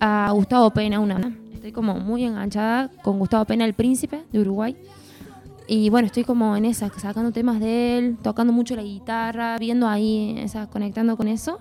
[0.00, 1.36] a Gustavo Pena, una.
[1.58, 4.76] Estoy como muy enganchada con Gustavo Pena, el príncipe de Uruguay.
[5.66, 9.88] Y bueno, estoy como en esa, sacando temas de él, tocando mucho la guitarra, viendo
[9.88, 11.58] ahí, esa, conectando con eso.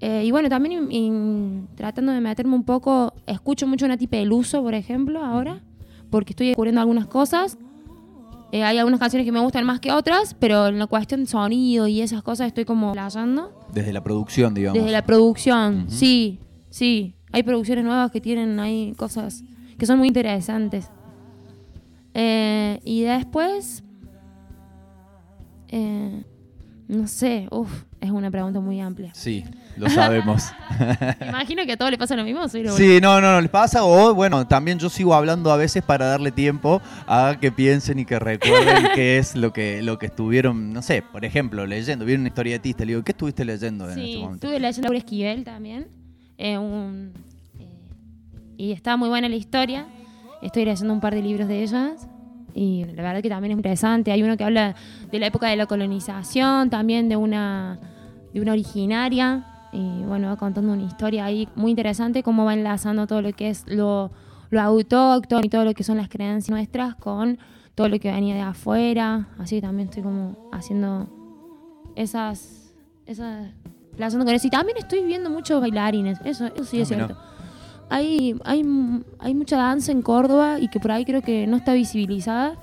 [0.00, 4.62] Eh, y bueno, también in- in- tratando de meterme un poco, escucho mucho Nati Peluso,
[4.62, 5.60] por ejemplo, ahora,
[6.10, 7.56] porque estoy descubriendo algunas cosas.
[8.52, 11.26] Eh, hay algunas canciones que me gustan más que otras, pero en la cuestión de
[11.26, 13.50] sonido y esas cosas estoy como playando.
[13.72, 14.78] Desde la producción, digamos.
[14.78, 17.14] Desde la producción, sí, sí.
[17.34, 19.42] Hay producciones nuevas que tienen ahí cosas
[19.76, 20.88] que son muy interesantes.
[22.14, 23.82] Eh, y después,
[25.68, 26.22] eh,
[26.86, 29.10] no sé, uf, es una pregunta muy amplia.
[29.14, 29.42] Sí,
[29.76, 30.52] lo sabemos.
[31.28, 32.46] Imagino que a todos le pasa lo mismo.
[32.48, 33.82] soy Sí, no, no, no les pasa.
[33.84, 38.04] O bueno, también yo sigo hablando a veces para darle tiempo a que piensen y
[38.04, 42.04] que recuerden qué es lo que, lo que estuvieron, no sé, por ejemplo, leyendo.
[42.04, 44.46] Vieron una historietista, le digo, ¿qué estuviste leyendo en Sí, este momento?
[44.46, 46.03] estuve leyendo a Laura Esquivel también.
[46.38, 46.58] Eh,
[47.58, 47.74] eh,
[48.56, 49.86] y está muy buena la historia.
[50.42, 52.08] Estoy leyendo un par de libros de ellas.
[52.54, 54.12] Y la verdad que también es interesante.
[54.12, 54.74] Hay uno que habla
[55.10, 57.80] de la época de la colonización, también de una,
[58.32, 59.46] de una originaria.
[59.72, 63.48] Y bueno, va contando una historia ahí muy interesante, cómo va enlazando todo lo que
[63.48, 64.12] es lo,
[64.50, 67.38] lo autóctono y todo lo que son las creencias nuestras con
[67.74, 69.28] todo lo que venía de afuera.
[69.38, 71.08] Así que también estoy como haciendo
[71.96, 72.72] esas,
[73.06, 73.48] esas
[73.96, 74.46] con eso.
[74.46, 77.16] Y también estoy viendo muchos bailarines, eso, eso sí es Ah, cierto.
[77.90, 78.64] Hay, hay,
[79.18, 82.54] hay mucha danza en Córdoba y que por ahí creo que no está visibilizada.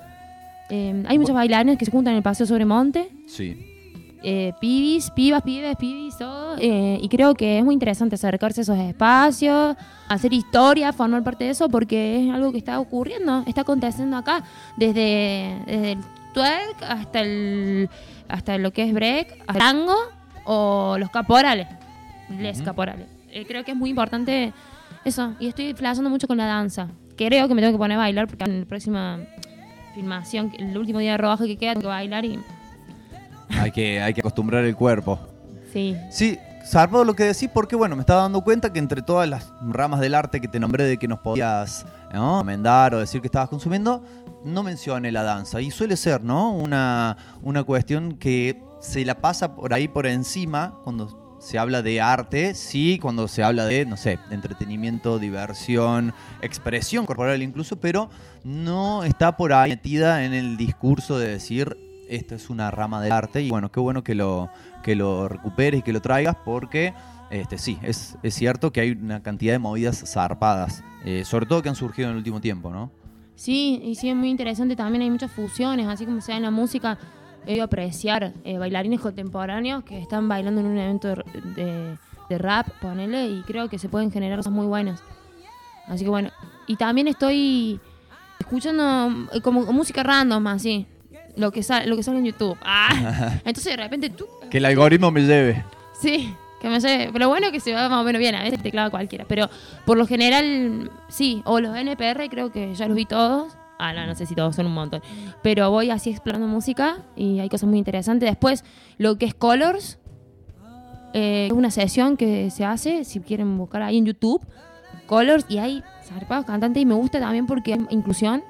[0.69, 3.09] Eh, hay muchos bailarines que se juntan en el Paseo sobre Monte.
[3.27, 3.67] Sí.
[4.23, 6.55] eh, pibis, pibas, pibes, pibis, todo.
[6.59, 9.75] eh, y creo que es muy interesante acercarse a esos espacios,
[10.09, 14.43] hacer historia, formar parte de eso, porque es algo que está ocurriendo, está aconteciendo acá,
[14.77, 15.97] desde, desde el
[16.33, 17.89] twerk hasta el
[18.29, 19.95] hasta lo que es break, hasta tango
[20.45, 21.67] o los caporales.
[22.29, 23.07] Les caporales.
[23.31, 24.53] Eh, creo que es muy importante
[25.05, 25.33] eso.
[25.39, 26.87] Y estoy flasheando mucho con la danza.
[27.17, 29.19] Creo que me tengo que poner a bailar porque en la próxima
[29.93, 32.39] filmación, el último día de rodaje que queda, tengo que bailar y
[33.49, 35.19] Hay que, hay que acostumbrar el cuerpo.
[35.71, 35.95] sí.
[36.09, 39.51] Sí, zarpado lo que decís porque, bueno, me estaba dando cuenta que entre todas las
[39.61, 42.35] ramas del arte que te nombré de que nos podías ¿no?
[42.37, 44.03] recomendar o decir que estabas consumiendo,
[44.45, 45.59] no mencioné la danza.
[45.61, 46.51] Y suele ser, ¿no?
[46.53, 52.01] Una, una cuestión que se la pasa por ahí por encima cuando se habla de
[52.01, 58.09] arte, sí, cuando se habla de, no sé, entretenimiento, diversión, expresión corporal incluso, pero
[58.43, 61.77] no está por ahí metida en el discurso de decir
[62.09, 64.49] esto es una rama del arte y bueno, qué bueno que lo,
[64.83, 66.93] que lo recuperes y que lo traigas porque
[67.31, 71.61] este, sí, es, es cierto que hay una cantidad de movidas zarpadas, eh, sobre todo
[71.61, 72.91] que han surgido en el último tiempo, ¿no?
[73.35, 74.75] Sí, y sí, es muy interesante.
[74.75, 76.99] También hay muchas fusiones, así como sea en la música.
[77.47, 81.23] He ido a apreciar eh, bailarines contemporáneos que están bailando en un evento de,
[81.55, 81.97] de-
[82.29, 85.03] de rap, ponele, y creo que se pueden generar cosas muy buenas.
[85.87, 86.29] Así que bueno,
[86.65, 87.77] y también estoy
[88.39, 90.85] escuchando eh, como música random, así.
[91.37, 92.57] Lo que, sale, lo que sale en YouTube.
[92.63, 94.25] Ah, entonces de repente tú.
[94.49, 95.63] Que el algoritmo me lleve.
[95.93, 97.09] Sí, que me sé.
[97.13, 98.35] Pero bueno, que se va más o menos bien.
[98.35, 99.25] A veces te clava cualquiera.
[99.27, 99.49] Pero
[99.85, 101.41] por lo general, sí.
[101.45, 103.53] O los NPR, creo que ya los vi todos.
[103.81, 105.01] Ah, no, no sé si todos son un montón.
[105.41, 108.29] Pero voy así explorando música y hay cosas muy interesantes.
[108.29, 108.63] Después,
[108.97, 109.97] lo que es Colors.
[111.13, 114.45] eh, es una sesión que se hace, si quieren buscar ahí en YouTube.
[115.07, 115.45] Colors.
[115.49, 116.81] Y hay zarpados cantantes.
[116.81, 118.43] Y me gusta también porque hay inclusión.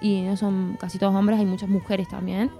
[0.00, 2.50] Y no son casi todos hombres, hay muchas mujeres también.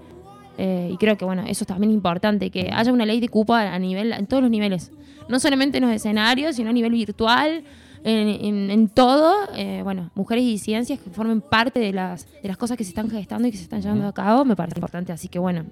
[0.57, 3.53] Eh, y creo que bueno, eso es también importante, que haya una ley de cupo
[3.53, 4.91] a nivel, en todos los niveles.
[5.29, 7.63] No solamente en los escenarios, sino a nivel virtual,
[8.07, 9.33] en, en- en todo.
[9.55, 12.89] Eh, bueno, mujeres y ciencias que formen parte de las, de las cosas que se
[12.89, 15.11] están gestando y que se están llevando a cabo, me parece importante.
[15.11, 15.65] Así que bueno,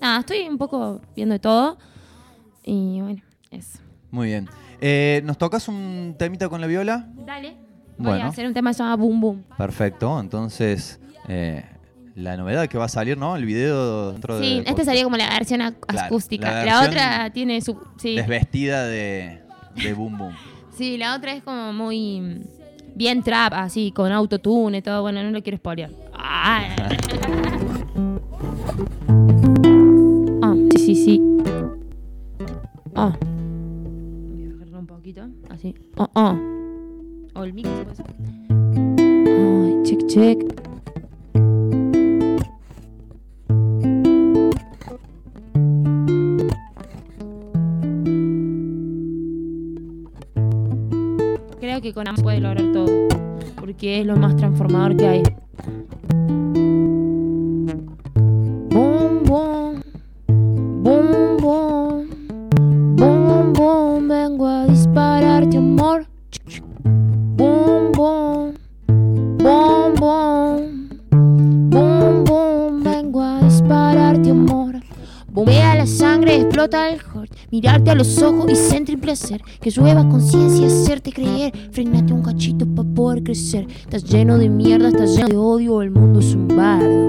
[0.00, 1.78] nada, estoy un poco viendo de todo.
[2.64, 3.78] Y bueno, eso.
[4.10, 4.48] Muy bien.
[4.80, 7.08] Eh, ¿Nos tocas un temita con la viola?
[7.26, 7.56] Dale.
[7.98, 8.24] Voy Bueno.
[8.24, 9.44] a hacer un tema que se llama Boom Boom.
[9.56, 10.18] Perfecto.
[10.18, 11.64] Entonces, eh,
[12.14, 13.36] la novedad que va a salir, ¿no?
[13.36, 14.44] El video dentro de.
[14.44, 16.50] Sí, este sería como la versión acústica.
[16.50, 17.78] la La, versión otra tiene su...
[17.98, 18.16] Sí.
[18.16, 19.40] Desvestida de,
[19.76, 20.34] de Boom Boom.
[20.72, 22.40] Sí, la otra es como muy mm,
[22.94, 25.02] bien trap, así, con autotune y todo.
[25.02, 25.90] Bueno, no lo quiero spoilear.
[26.12, 26.76] Ah,
[30.44, 31.22] Ah, sí, sí, sí.
[32.94, 33.16] Ah.
[33.20, 35.74] Voy a bajarlo un poquito, así.
[35.96, 36.36] Oh, oh.
[37.34, 38.14] O el micro, se puede hacer.
[39.28, 40.71] Ay, check, check.
[51.80, 53.08] Que con ambos puede lograr todo.
[53.56, 55.22] Porque es lo más transformador que hay.
[58.68, 59.82] Boom, boom.
[60.82, 62.08] Boom, boom.
[62.96, 64.08] Boom, boom.
[64.08, 66.06] Vengo a dispararte, amor.
[67.36, 68.54] Boom, boom.
[69.38, 70.88] Boom, boom.
[71.70, 72.82] Boom, boom.
[72.84, 74.74] Vengo a dispararte, amor.
[75.32, 77.41] Bombea la sangre, explota el heart.
[77.52, 79.42] Mirarte a los ojos y sentir placer.
[79.60, 81.52] Que llueva conciencia, hacerte creer.
[81.70, 83.66] Frenate un cachito para poder crecer.
[83.68, 85.82] Estás lleno de mierda, estás lleno de odio.
[85.82, 87.08] El mundo es un bardo.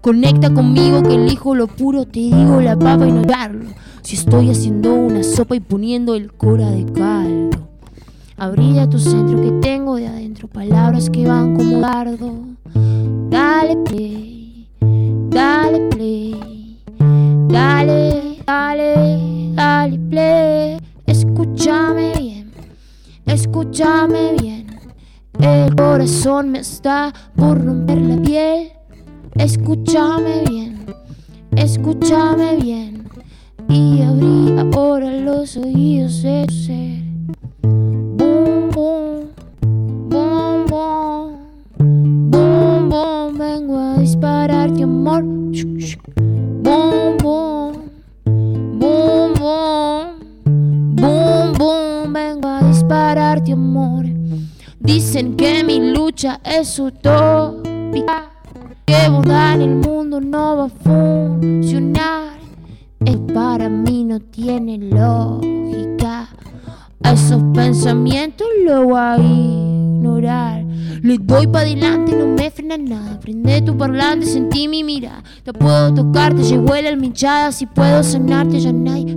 [0.00, 2.04] Conecta conmigo que elijo lo puro.
[2.04, 3.66] Te digo la papa y no darlo.
[4.02, 7.68] Si estoy haciendo una sopa y poniendo el cora de caldo.
[8.36, 10.46] Abrí a tu centro que tengo de adentro.
[10.46, 12.32] Palabras que van como dardo.
[13.28, 14.68] Dale play,
[15.30, 16.78] dale play.
[17.48, 20.78] Dale, dale, dale play.
[21.06, 22.52] Escúchame bien,
[23.26, 24.66] escúchame bien.
[25.40, 28.72] El corazón me está por romper la piel.
[29.34, 30.86] Escúchame bien,
[31.56, 33.08] escúchame bien.
[33.68, 37.03] Y abrí ahora los oídos de ser.
[56.14, 58.30] Lucha es utópica,
[58.86, 62.38] que en el mundo no va a funcionar.
[63.04, 66.28] Es para mí no tiene lógica.
[67.02, 70.64] A esos pensamientos lo voy a ignorar.
[71.02, 73.18] Le doy para adelante, no me frena nada.
[73.18, 75.24] Prende tu parlante, sentí mi mirada.
[75.42, 77.50] Te puedo tocar, te llegó el almichada.
[77.50, 79.16] Si puedo sanarte, ya nadie.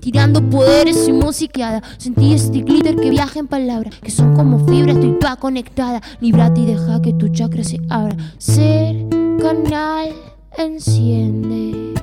[0.00, 1.82] Tirando poderes y musiqueada.
[1.98, 3.94] Sentí este glitter que viaja en palabras.
[4.02, 6.00] Que son como fibras, estoy toda conectada.
[6.20, 8.16] Líbrate y deja que tu chakra se abra.
[8.38, 9.06] Ser
[9.40, 10.12] canal,
[10.56, 11.94] enciende.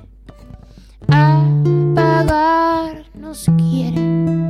[1.08, 4.48] Apagar nos quieren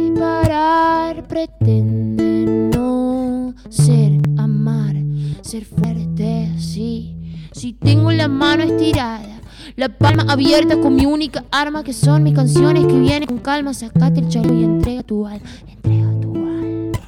[0.00, 4.96] separar pretende no ser amar
[5.42, 7.16] ser fuerte así
[7.52, 9.39] si tengo la mano estirada
[9.80, 13.72] La palma abierta con mi única arma que son mis canciones que vienen con calma.
[13.72, 15.48] Sacate el chaleco y entrega tu alma.
[15.66, 16.98] Entrega tu alma.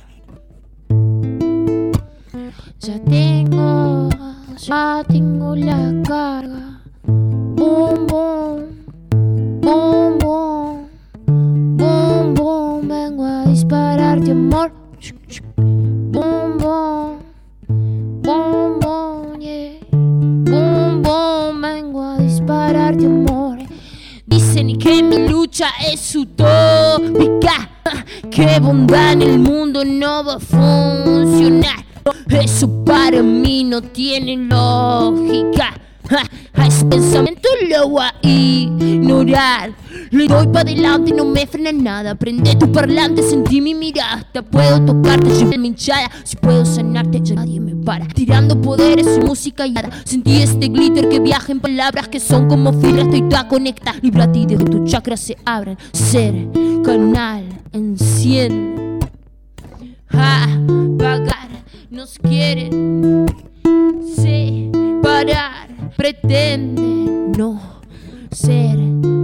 [2.80, 4.08] Ya tengo,
[4.56, 6.80] ya tengo la carga.
[7.04, 8.64] Boom, boom,
[9.60, 10.88] boom, boom,
[11.76, 12.88] boom, boom.
[12.88, 14.72] Vengo a dispararte amor.
[22.42, 23.58] Vengo a dispararte amor.
[24.26, 27.70] Dicen que mi lucha es utópica.
[28.30, 31.84] Que bondad en el mundo no va a funcionar.
[32.28, 35.74] Eso para mí no tiene lógica.
[36.66, 39.72] Ese pensamiento lo voy a ignorar.
[40.10, 42.14] Le doy para adelante, no me frena nada.
[42.14, 44.14] Prende tu parlante, sentí mi mirada.
[44.14, 46.10] Hasta puedo tocarte, llevé mi hinchada.
[46.24, 48.06] Si puedo sanarte, ya nadie me para.
[48.08, 49.90] Tirando poderes y música y nada.
[50.04, 53.06] Sentí este glitter que viaja en palabras que son como fibras.
[53.06, 53.94] Estoy toda conecta.
[54.02, 55.78] Líbrate y deja que tus chakras se abran.
[55.92, 56.34] Ser
[56.84, 58.82] canal, enciende.
[60.12, 60.46] Ja,
[60.98, 61.48] pagar,
[61.90, 63.24] nos quieren
[64.14, 66.82] separar, pretende
[67.38, 67.80] no
[68.30, 68.78] ser,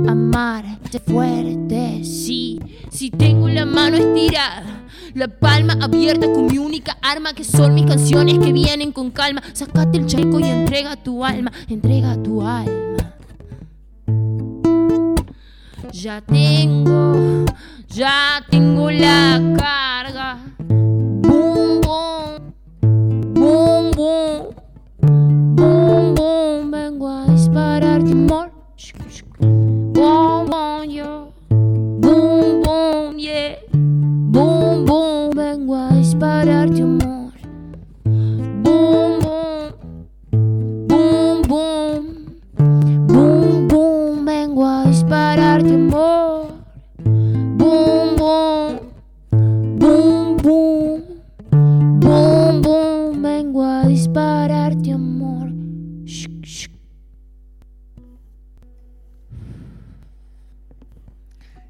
[0.09, 4.75] amar, ser fuerte, sí, si tengo la mano estirada.
[5.15, 9.43] La palma abierta con mi única arma que son mis canciones que vienen con calma.
[9.53, 13.15] Sácate el chaleco y entrega tu alma, entrega tu alma.
[15.93, 17.47] Ya tengo,
[17.89, 20.39] ya tengo la carga.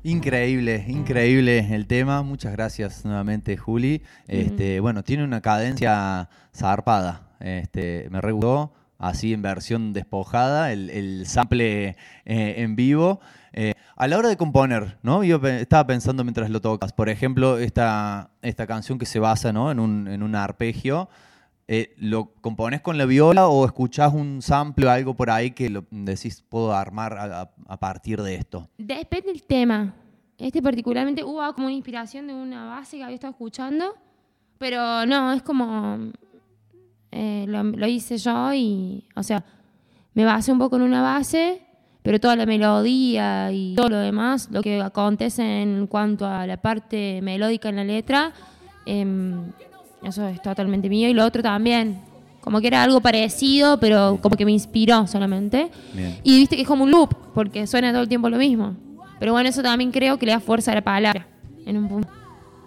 [0.08, 2.22] Increíble, increíble el tema.
[2.22, 4.02] Muchas gracias nuevamente, Juli.
[4.26, 7.28] Este, Bueno, tiene una cadencia zarpada.
[7.40, 11.94] Este, me re gustó, así en versión despojada, el, el sample eh,
[12.24, 13.20] en vivo.
[13.52, 15.24] Eh, a la hora de componer, ¿no?
[15.24, 19.70] Yo estaba pensando mientras lo tocas, por ejemplo, esta, esta canción que se basa ¿no?
[19.70, 21.10] en, un, en un arpegio.
[21.70, 25.82] Eh, ¿Lo compones con la viola o escuchás un sample o algo por ahí que
[25.90, 28.68] decís puedo armar a- partir de esto?
[28.78, 29.94] Depende del tema.
[30.38, 33.94] Este particularmente hubo como una inspiración de una base que había estado escuchando,
[34.56, 36.10] pero no, es como
[37.10, 39.44] eh, lo, lo hice yo y, o sea,
[40.14, 41.60] me basé un poco en una base,
[42.02, 46.56] pero toda la melodía y todo lo demás, lo que acontece en cuanto a la
[46.56, 48.32] parte melódica en la letra,
[48.86, 49.50] em,
[50.02, 52.00] eso es totalmente mío y lo otro también.
[52.40, 55.70] Como que era algo parecido, pero como que me inspiró solamente.
[55.92, 56.18] Bien.
[56.22, 58.74] Y viste que es como un loop, porque suena todo el tiempo lo mismo.
[59.18, 61.26] Pero bueno, eso también creo que le da fuerza a la palabra.
[61.66, 62.08] En un punto.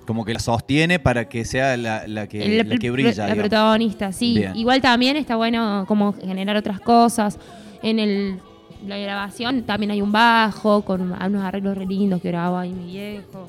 [0.06, 3.10] Como que la sostiene para que sea la, la que, El- la que brilla.
[3.12, 3.38] La digamos.
[3.38, 4.36] protagonista, sí.
[4.36, 4.56] Bien.
[4.56, 7.40] Igual también está bueno como generar otras cosas.
[7.82, 8.40] En el,
[8.86, 12.86] la grabación también hay un bajo con unos arreglos re lindos que grabó ahí mi
[12.91, 13.48] viejo.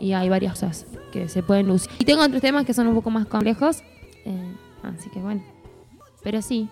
[0.00, 1.90] Y hay varias cosas que se pueden lucir.
[1.98, 3.82] Y tengo otros temas que son un poco más complejos.
[4.24, 4.52] eh,
[4.82, 5.42] así que bueno.
[6.22, 6.68] Pero sí.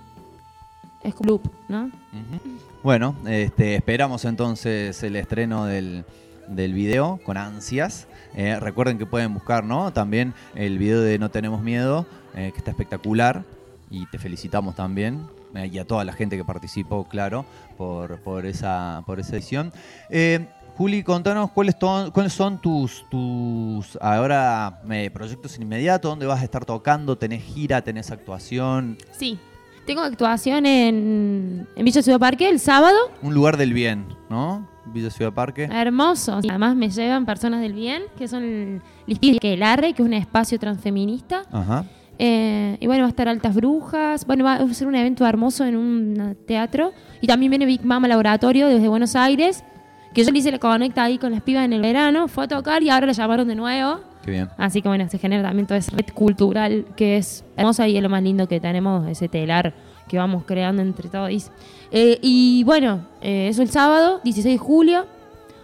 [1.02, 1.90] Es loop, ¿no?
[2.82, 6.04] Bueno, este, esperamos entonces el estreno del,
[6.48, 8.06] del video con ansias.
[8.34, 9.92] Eh, recuerden que pueden buscar ¿no?
[9.92, 13.44] también el video de No Tenemos Miedo, eh, que está espectacular.
[13.90, 15.26] Y te felicitamos también.
[15.54, 17.44] y a toda la gente que participó, claro,
[17.76, 19.72] por, por, esa, por esa edición.
[20.76, 26.40] Juli, contanos cuáles, to- cuáles son tus, tus ahora eh, proyectos en inmediato, dónde vas
[26.40, 29.38] a estar tocando, tenés gira, tenés actuación, Sí.
[29.86, 32.96] Tengo actuación en, en Villa Ciudad Parque el sábado.
[33.20, 34.66] un lugar del bien, ¿no?
[34.86, 35.64] Villa Ciudad Parque.
[35.70, 36.36] Hermoso.
[36.48, 38.82] Además me llevan personas del bien, que son
[39.40, 41.42] que el Arre, que es un espacio transfeminista.
[41.52, 41.84] Ajá.
[42.18, 44.24] Eh, y bueno, va a estar Altas Brujas.
[44.26, 46.92] Bueno, va a ser un evento hermoso en un teatro.
[47.20, 49.64] Y también viene Big Mama Laboratorio desde Buenos Aires,
[50.14, 52.28] que yo le hice la conecta ahí con las pibas en el verano.
[52.28, 54.00] Fue a tocar y ahora la llamaron de nuevo.
[54.24, 54.48] Qué bien.
[54.56, 58.02] Así que bueno, se genera también toda esa red cultural que es hermosa y es
[58.02, 59.74] lo más lindo que tenemos, ese telar
[60.08, 61.50] que vamos creando entre todos.
[61.90, 65.06] Eh, y bueno, eh, eso el sábado, 16 de julio.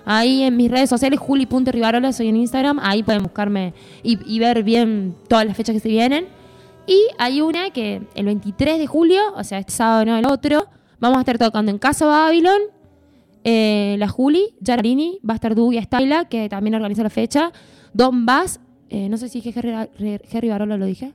[0.05, 2.81] Ahí en mis redes sociales, juli.rivarola, soy en Instagram.
[2.83, 6.27] Ahí pueden buscarme y, y ver bien todas las fechas que se vienen.
[6.87, 10.67] Y hay una que el 23 de julio, o sea, este sábado no el otro,
[11.01, 12.61] Vamos a estar tocando en Casa Babylon,
[13.45, 17.53] eh, la Juli, Janarini, va a estar Dugia Styla, que también organiza la fecha,
[17.93, 21.13] Don Bass, eh, no sé si dije Jerry, Jerry Barola, lo dije.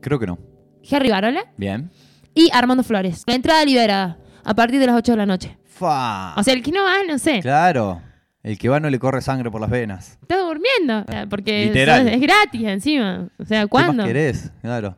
[0.00, 0.38] Creo que no.
[0.82, 1.90] Jerry Barola Bien.
[2.34, 3.22] y Armando Flores.
[3.26, 5.58] La entrada liberada a partir de las 8 de la noche.
[5.64, 6.34] Fa.
[6.36, 7.40] O sea, el que no va, no sé.
[7.40, 8.00] Claro.
[8.42, 10.16] El que va no le corre sangre por las venas.
[10.22, 11.04] Está durmiendo.
[11.28, 12.08] Porque Literal.
[12.08, 13.28] es gratis encima.
[13.38, 13.92] O sea, ¿Qué ¿cuándo?
[13.94, 14.50] más querés?
[14.62, 14.96] Claro.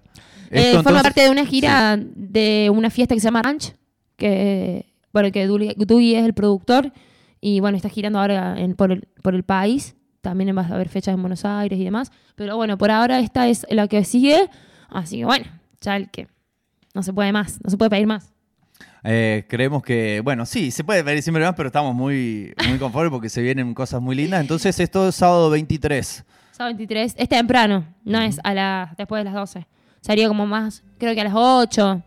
[0.51, 3.73] Eh, Esto, forma entonces- parte de una gira de una fiesta que se llama Ranch,
[4.17, 6.93] que bueno, que Duli- Dewey es el productor
[7.41, 9.97] y bueno, está girando ahora en- por, el, por el país.
[10.21, 12.13] También va a haber fechas en Buenos Aires y demás.
[12.35, 14.51] Pero bueno, por ahora esta es la que sigue.
[14.91, 15.47] Así que bueno,
[15.81, 16.29] ya el que
[16.95, 18.33] no se puede más, no se puede pedir más.
[19.03, 23.11] Eh, creemos que, bueno, sí, se puede ver siempre más, pero estamos muy, muy conformes
[23.11, 24.43] porque se vienen cosas muy lindas.
[24.43, 26.25] Entonces, esto es sábado 23.
[26.53, 29.67] Sábado 23, es temprano, no es a las después de las 12.
[30.03, 32.03] Sería como más, creo que a las 8.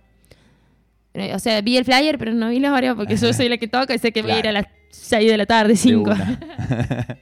[1.34, 3.68] O sea, vi el flyer, pero no vi la hora porque yo soy la que
[3.68, 6.02] toca y sé que voy a ir a las 6 de la tarde, 5.
[6.02, 6.40] una.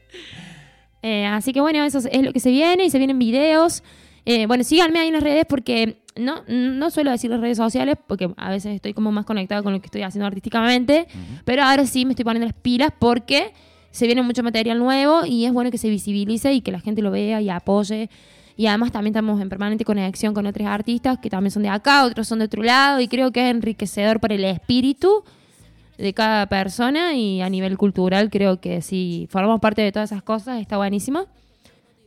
[1.04, 3.82] Eh, así que bueno, eso es, es lo que se viene y se vienen videos.
[4.24, 7.96] Eh, bueno, síganme ahí en las redes porque no, no suelo decir las redes sociales
[8.08, 11.08] porque a veces estoy como más conectada con lo que estoy haciendo artísticamente,
[11.44, 13.54] pero ahora sí me estoy poniendo las pilas porque
[13.90, 17.02] se viene mucho material nuevo y es bueno que se visibilice y que la gente
[17.02, 18.10] lo vea y apoye.
[18.58, 22.06] Y además también estamos en permanente conexión con otros artistas que también son de acá,
[22.06, 25.24] otros son de otro lado y creo que es enriquecedor para el espíritu
[25.98, 30.24] de cada persona y a nivel cultural creo que si formamos parte de todas esas
[30.24, 31.28] cosas está buenísimo.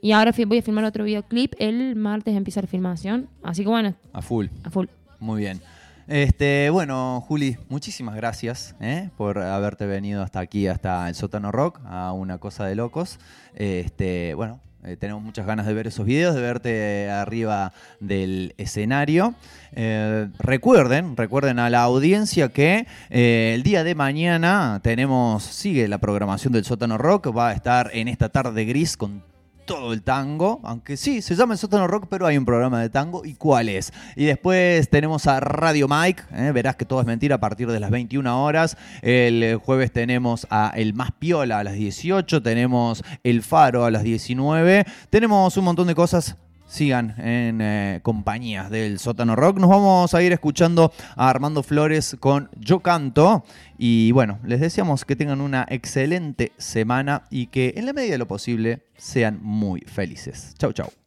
[0.03, 1.55] Y ahora voy a filmar otro videoclip.
[1.59, 3.31] El martes empieza la filmación.
[3.43, 4.49] Así que bueno, A full.
[4.63, 4.87] a full.
[5.19, 5.63] Muy bien.
[6.07, 9.09] Este, bueno, Juli, muchísimas gracias ¿eh?
[9.17, 13.19] por haberte venido hasta aquí, hasta el sótano rock, a una cosa de locos.
[13.55, 19.35] Este, bueno, eh, tenemos muchas ganas de ver esos videos, de verte arriba del escenario.
[19.73, 25.99] Eh, recuerden, recuerden a la audiencia que eh, el día de mañana tenemos, sigue la
[25.99, 29.23] programación del sótano rock, va a estar en esta tarde gris con
[29.65, 32.91] todo el tango, aunque sí, se llama el sótano rock, pero hay un programa de
[32.91, 33.25] tango.
[33.25, 33.93] ¿Y cuál es?
[34.17, 36.53] Y después tenemos a Radio Mike, ¿eh?
[36.53, 38.77] verás que todo es mentira a partir de las 21 horas.
[39.03, 44.03] El jueves tenemos a El Más Piola a las 18, tenemos El Faro a las
[44.03, 46.37] 19, tenemos un montón de cosas.
[46.75, 49.59] Sigan en eh, compañías del sótano rock.
[49.59, 53.45] Nos vamos a ir escuchando a Armando Flores con Yo Canto.
[53.79, 58.19] Y bueno, les deseamos que tengan una excelente semana y que en la medida de
[58.19, 60.57] lo posible sean muy felices.
[60.59, 61.04] Chau, chau.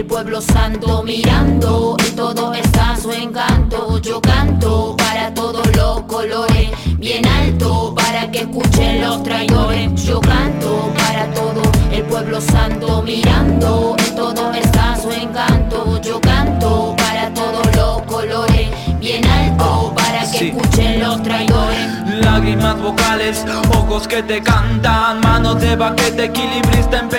[0.00, 3.98] El pueblo santo, mirando en todo está su encanto.
[3.98, 10.02] Yo canto para todos los colores, bien alto para que escuchen los traidores.
[10.02, 11.60] Yo canto para todo
[11.92, 16.00] el pueblo santo, mirando en todo está su encanto.
[16.00, 18.70] Yo canto para todos los colores,
[19.00, 20.48] bien alto para que sí.
[20.48, 21.86] escuchen los traidores.
[22.22, 23.44] Lágrimas vocales,
[23.76, 27.10] ojos que te cantan, manos de baquete, equilibrista en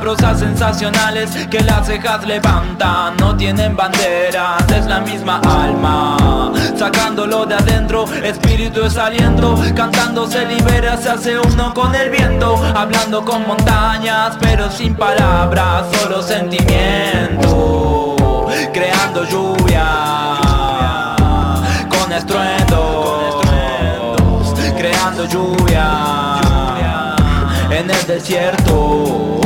[0.00, 7.54] prosas sensacionales que las cejas levantan, no tienen banderas, es la misma alma, sacándolo de
[7.54, 13.46] adentro, espíritu es saliendo, cantando se libera, se hace uno con el viento, hablando con
[13.46, 18.16] montañas, pero sin palabras, solo sentimiento,
[18.72, 19.84] creando lluvia,
[21.88, 23.40] con estruendo,
[24.78, 26.36] creando lluvia
[27.70, 29.45] en el desierto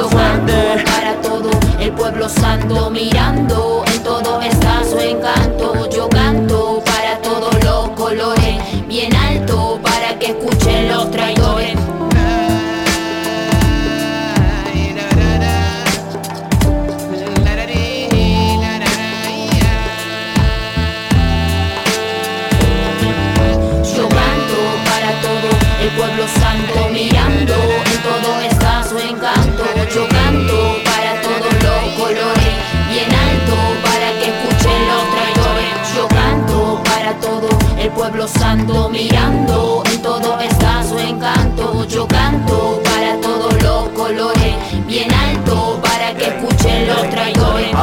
[0.00, 5.49] Yo para todo el pueblo santo, mirando en todo está su encanto.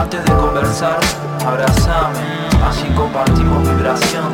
[0.08, 1.00] Antes de conversar,
[1.46, 4.34] abrazame, así compartimos vibración.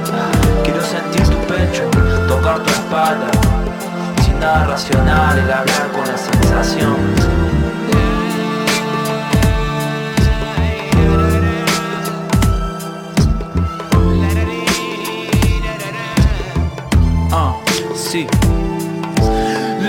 [0.64, 1.90] Quiero sentir tu pecho,
[2.28, 3.32] tocar tu espalda,
[4.24, 6.96] sin nada racional, el hablar con la sensación.
[17.32, 17.56] Ah,
[17.96, 18.28] sí.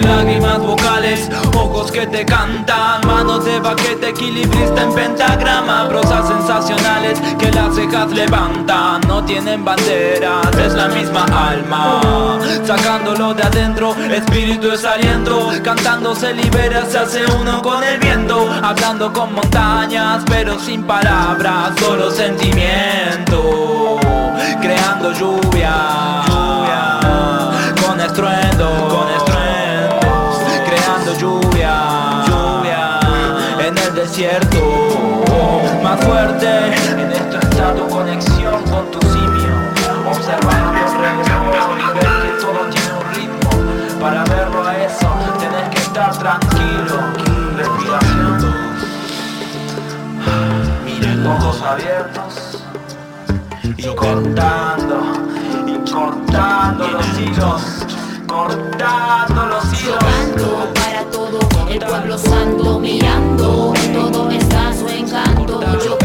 [0.04, 7.50] Lágrimas vocales, ojos que te cantan, manos de baquete, equilibrista en pentagrama, prosas sensacionales que
[7.52, 14.84] las cejas levantan, no tienen banderas, es la misma alma, sacándolo de adentro, espíritu es
[14.84, 20.84] aliento, cantando se libera, se hace uno con el viento, hablando con montañas, pero sin
[20.84, 23.98] palabras, solo sentimiento,
[24.60, 25.74] creando lluvia,
[27.86, 29.23] con estruendo, con estruendos, creando
[31.24, 31.74] lluvia,
[32.26, 33.00] lluvia,
[33.66, 34.58] en el desierto,
[35.82, 36.48] más fuerte,
[36.90, 39.54] en esto está tu conexión con tu simio,
[40.06, 43.50] observando alrededor y ver que todo tiene un ritmo,
[44.00, 46.96] para verlo a eso tienes que estar tranquilo,
[47.56, 48.64] respiración,
[51.26, 52.64] ojos abiertos
[53.78, 54.96] y cortando,
[55.66, 57.86] y cortando los hilos,
[58.26, 60.23] cortando los hilos
[61.74, 65.60] el pueblo santo mirando, todo está su encanto.
[65.84, 65.98] Yo